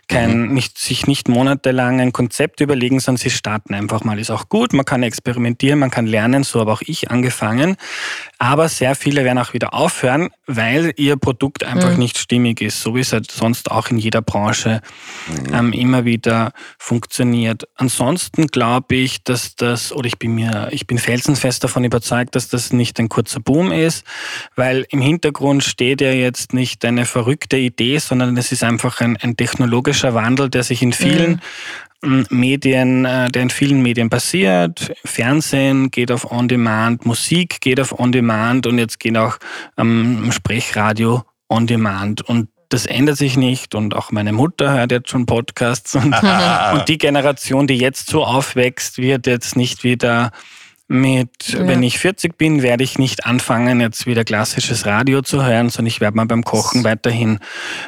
kein, 0.08 0.48
mhm. 0.48 0.54
nicht, 0.54 0.76
sich 0.76 1.06
nicht 1.06 1.28
monatelang 1.28 2.02
ein 2.02 2.12
Konzept 2.12 2.60
überlegen, 2.60 3.00
sondern 3.00 3.22
sie 3.22 3.30
starten 3.30 3.72
einfach 3.72 4.04
mal. 4.04 4.18
Ist 4.18 4.30
auch 4.30 4.50
gut, 4.50 4.74
man 4.74 4.84
kann 4.84 5.02
experimentieren, 5.02 5.78
man 5.78 5.90
kann 5.90 6.06
lernen, 6.06 6.44
so 6.44 6.60
habe 6.60 6.70
auch 6.70 6.82
ich 6.82 7.10
angefangen. 7.10 7.76
Aber 8.44 8.68
sehr 8.68 8.94
viele 8.94 9.24
werden 9.24 9.38
auch 9.38 9.54
wieder 9.54 9.72
aufhören, 9.72 10.28
weil 10.46 10.92
ihr 10.98 11.16
Produkt 11.16 11.64
einfach 11.64 11.92
mhm. 11.92 11.98
nicht 11.98 12.18
stimmig 12.18 12.60
ist, 12.60 12.82
so 12.82 12.94
wie 12.94 13.00
es 13.00 13.14
halt 13.14 13.30
sonst 13.30 13.70
auch 13.70 13.88
in 13.88 13.96
jeder 13.96 14.20
Branche 14.20 14.82
mhm. 15.28 15.54
ähm, 15.54 15.72
immer 15.72 16.04
wieder 16.04 16.52
funktioniert. 16.76 17.66
Ansonsten 17.74 18.48
glaube 18.48 18.96
ich, 18.96 19.24
dass 19.24 19.56
das, 19.56 19.92
oder 19.92 20.06
ich 20.08 20.18
bin 20.18 20.34
mir, 20.34 20.68
ich 20.72 20.86
bin 20.86 20.98
felsenfest 20.98 21.64
davon 21.64 21.84
überzeugt, 21.84 22.34
dass 22.34 22.48
das 22.48 22.70
nicht 22.70 23.00
ein 23.00 23.08
kurzer 23.08 23.40
Boom 23.40 23.72
ist, 23.72 24.04
weil 24.56 24.84
im 24.90 25.00
Hintergrund 25.00 25.64
steht 25.64 26.02
ja 26.02 26.12
jetzt 26.12 26.52
nicht 26.52 26.84
eine 26.84 27.06
verrückte 27.06 27.56
Idee, 27.56 27.96
sondern 27.96 28.36
es 28.36 28.52
ist 28.52 28.62
einfach 28.62 29.00
ein, 29.00 29.16
ein 29.16 29.38
technologischer 29.38 30.12
Wandel, 30.12 30.50
der 30.50 30.64
sich 30.64 30.82
in 30.82 30.92
vielen 30.92 31.30
mhm. 31.30 31.40
Medien, 32.30 33.04
äh, 33.04 33.28
der 33.30 33.42
in 33.42 33.50
vielen 33.50 33.82
Medien 33.82 34.10
passiert. 34.10 34.92
Fernsehen 35.04 35.90
geht 35.90 36.10
auf 36.10 36.30
On-Demand, 36.30 37.06
Musik 37.06 37.60
geht 37.60 37.80
auf 37.80 37.98
On-Demand 37.98 38.66
und 38.66 38.78
jetzt 38.78 39.00
geht 39.00 39.16
auch 39.16 39.38
ähm, 39.76 40.30
Sprechradio 40.32 41.24
On-Demand. 41.48 42.22
Und 42.22 42.48
das 42.68 42.86
ändert 42.86 43.16
sich 43.16 43.36
nicht 43.36 43.74
und 43.74 43.94
auch 43.94 44.10
meine 44.10 44.32
Mutter 44.32 44.72
hört 44.72 44.90
jetzt 44.90 45.10
schon 45.10 45.26
Podcasts 45.26 45.94
und, 45.94 46.14
und 46.72 46.88
die 46.88 46.98
Generation, 46.98 47.66
die 47.66 47.78
jetzt 47.78 48.08
so 48.08 48.24
aufwächst, 48.24 48.98
wird 48.98 49.26
jetzt 49.26 49.56
nicht 49.56 49.84
wieder 49.84 50.32
mit, 50.86 51.48
ja. 51.48 51.66
wenn 51.66 51.82
ich 51.82 51.98
40 51.98 52.36
bin, 52.36 52.62
werde 52.62 52.84
ich 52.84 52.98
nicht 52.98 53.24
anfangen, 53.24 53.80
jetzt 53.80 54.06
wieder 54.06 54.24
klassisches 54.24 54.84
Radio 54.86 55.22
zu 55.22 55.44
hören, 55.44 55.70
sondern 55.70 55.86
ich 55.86 56.00
werde 56.00 56.16
mal 56.16 56.26
beim 56.26 56.44
Kochen 56.44 56.84
weiterhin 56.84 57.38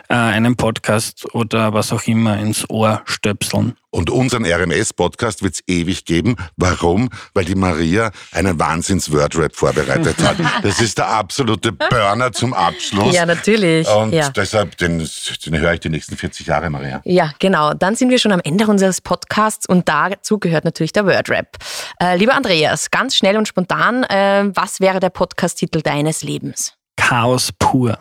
äh, 0.09 0.15
einen 0.15 0.57
Podcast 0.57 1.27
oder 1.35 1.75
was 1.75 1.93
auch 1.93 2.05
immer 2.05 2.39
ins 2.39 2.69
Ohr 2.71 3.03
stöpseln. 3.05 3.75
Und 3.97 4.11
unseren 4.11 4.45
RMS-Podcast 4.45 5.43
wird 5.43 5.55
es 5.55 5.63
ewig 5.67 6.05
geben. 6.05 6.37
Warum? 6.59 7.09
Weil 7.33 7.47
die 7.47 7.55
Maria 7.55 8.11
einen 8.31 8.59
Wahnsinns-Wordrap 8.59 9.57
vorbereitet 9.57 10.19
hat. 10.23 10.37
Das 10.63 10.81
ist 10.81 10.99
der 10.99 11.09
absolute 11.09 11.73
Burner 11.73 12.31
zum 12.31 12.53
Abschluss. 12.53 13.15
Ja, 13.15 13.25
natürlich. 13.25 13.89
Und 13.89 14.13
ja. 14.13 14.29
deshalb, 14.31 14.77
den, 14.77 15.09
den 15.47 15.59
höre 15.59 15.73
ich 15.73 15.81
die 15.81 15.89
nächsten 15.89 16.15
40 16.17 16.47
Jahre, 16.47 16.69
Maria. 16.69 17.01
Ja, 17.05 17.33
genau. 17.39 17.73
Dann 17.73 17.95
sind 17.95 18.11
wir 18.11 18.19
schon 18.19 18.33
am 18.33 18.41
Ende 18.45 18.67
unseres 18.67 19.01
Podcasts 19.01 19.67
und 19.67 19.89
dazu 19.89 20.39
gehört 20.39 20.67
natürlich 20.67 20.93
der 20.93 21.07
Wordrap. 21.07 21.57
Äh, 21.99 22.17
lieber 22.17 22.35
Andreas, 22.35 22.91
ganz 22.91 23.17
schnell 23.17 23.39
und 23.39 23.49
spontan, 23.49 24.05
äh, 24.05 24.45
was 24.55 24.81
wäre 24.81 25.01
der 25.01 25.11
Podcast-Titel 25.11 25.81
deines 25.81 26.23
Lebens? 26.23 26.75
Chaos 26.97 27.51
pur. 27.59 27.99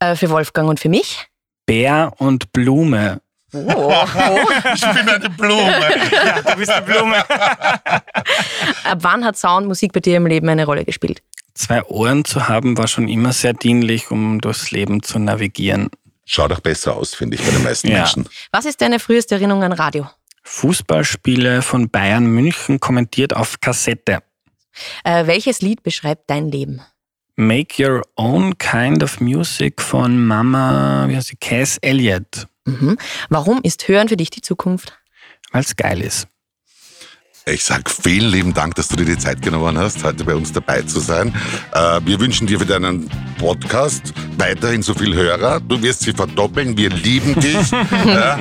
Äh, 0.00 0.16
für 0.16 0.30
Wolfgang 0.30 0.68
und 0.68 0.80
für 0.80 0.88
mich? 0.88 1.28
Bär 1.66 2.12
und 2.18 2.50
Blume. 2.52 3.20
Oh. 3.52 3.92
ich 4.74 4.80
bin 4.80 5.08
eine 5.08 5.30
Blume. 5.30 5.62
ja, 6.12 6.42
du 6.42 6.56
bist 6.56 6.70
eine 6.70 6.86
Blume. 6.86 7.28
Ab 8.84 8.98
wann 9.00 9.24
hat 9.24 9.36
Sound 9.36 9.66
Musik 9.66 9.92
bei 9.92 10.00
dir 10.00 10.16
im 10.16 10.26
Leben 10.26 10.48
eine 10.48 10.64
Rolle 10.64 10.84
gespielt? 10.84 11.22
Zwei 11.54 11.82
Ohren 11.84 12.24
zu 12.24 12.48
haben 12.48 12.78
war 12.78 12.86
schon 12.86 13.08
immer 13.08 13.32
sehr 13.32 13.52
dienlich, 13.52 14.10
um 14.10 14.40
durchs 14.40 14.70
Leben 14.70 15.02
zu 15.02 15.18
navigieren. 15.18 15.90
Schaut 16.24 16.52
auch 16.52 16.60
besser 16.60 16.96
aus, 16.96 17.14
finde 17.14 17.36
ich, 17.36 17.42
bei 17.42 17.50
den 17.50 17.64
meisten 17.64 17.88
ja. 17.88 17.98
Menschen. 17.98 18.28
Was 18.52 18.64
ist 18.64 18.80
deine 18.80 19.00
früheste 19.00 19.34
Erinnerung 19.34 19.64
an 19.64 19.72
Radio? 19.72 20.08
Fußballspiele 20.44 21.62
von 21.62 21.90
Bayern 21.90 22.26
München 22.26 22.80
kommentiert 22.80 23.34
auf 23.34 23.60
Kassette. 23.60 24.22
Äh, 25.04 25.26
welches 25.26 25.60
Lied 25.60 25.82
beschreibt 25.82 26.30
dein 26.30 26.50
Leben? 26.50 26.82
Make 27.40 27.82
Your 27.82 28.02
Own 28.16 28.58
Kind 28.58 29.02
of 29.02 29.18
Music 29.20 29.80
von 29.80 30.26
Mama, 30.26 31.06
wie 31.08 31.16
heißt 31.16 31.28
sie, 31.28 31.36
Cass 31.36 31.78
Elliott. 31.78 32.46
Mhm. 32.66 32.98
Warum 33.30 33.60
ist 33.62 33.88
Hören 33.88 34.08
für 34.08 34.18
dich 34.18 34.28
die 34.28 34.42
Zukunft? 34.42 34.98
Weil 35.50 35.62
es 35.62 35.74
geil 35.74 36.02
ist. 36.02 36.28
Ich 37.46 37.64
sage 37.64 37.84
vielen 37.90 38.30
lieben 38.30 38.52
Dank, 38.52 38.74
dass 38.74 38.88
du 38.88 38.96
dir 38.96 39.06
die 39.06 39.16
Zeit 39.16 39.40
genommen 39.40 39.78
hast, 39.78 40.04
heute 40.04 40.22
bei 40.24 40.34
uns 40.34 40.52
dabei 40.52 40.82
zu 40.82 41.00
sein. 41.00 41.34
Äh, 41.72 42.00
wir 42.04 42.20
wünschen 42.20 42.46
dir 42.46 42.58
für 42.58 42.66
deinen 42.66 43.10
Podcast 43.38 44.12
weiterhin 44.36 44.82
so 44.82 44.92
viel 44.92 45.14
Hörer. 45.14 45.60
Du 45.60 45.82
wirst 45.82 46.02
sie 46.02 46.12
verdoppeln. 46.12 46.76
Wir 46.76 46.90
lieben 46.90 47.34
dich. 47.40 47.70
ja. 48.06 48.38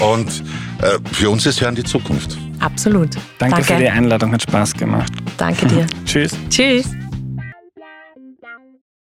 Und 0.00 0.42
äh, 0.82 0.98
für 1.12 1.30
uns 1.30 1.46
ist 1.46 1.60
Hören 1.60 1.76
die 1.76 1.84
Zukunft. 1.84 2.36
Absolut. 2.58 3.14
Danke, 3.38 3.54
Danke, 3.54 3.62
für 3.62 3.78
die 3.78 3.88
Einladung, 3.88 4.32
hat 4.32 4.42
Spaß 4.42 4.74
gemacht. 4.74 5.12
Danke 5.36 5.66
dir. 5.66 5.86
Tschüss. 6.04 6.32
Tschüss. 6.50 6.86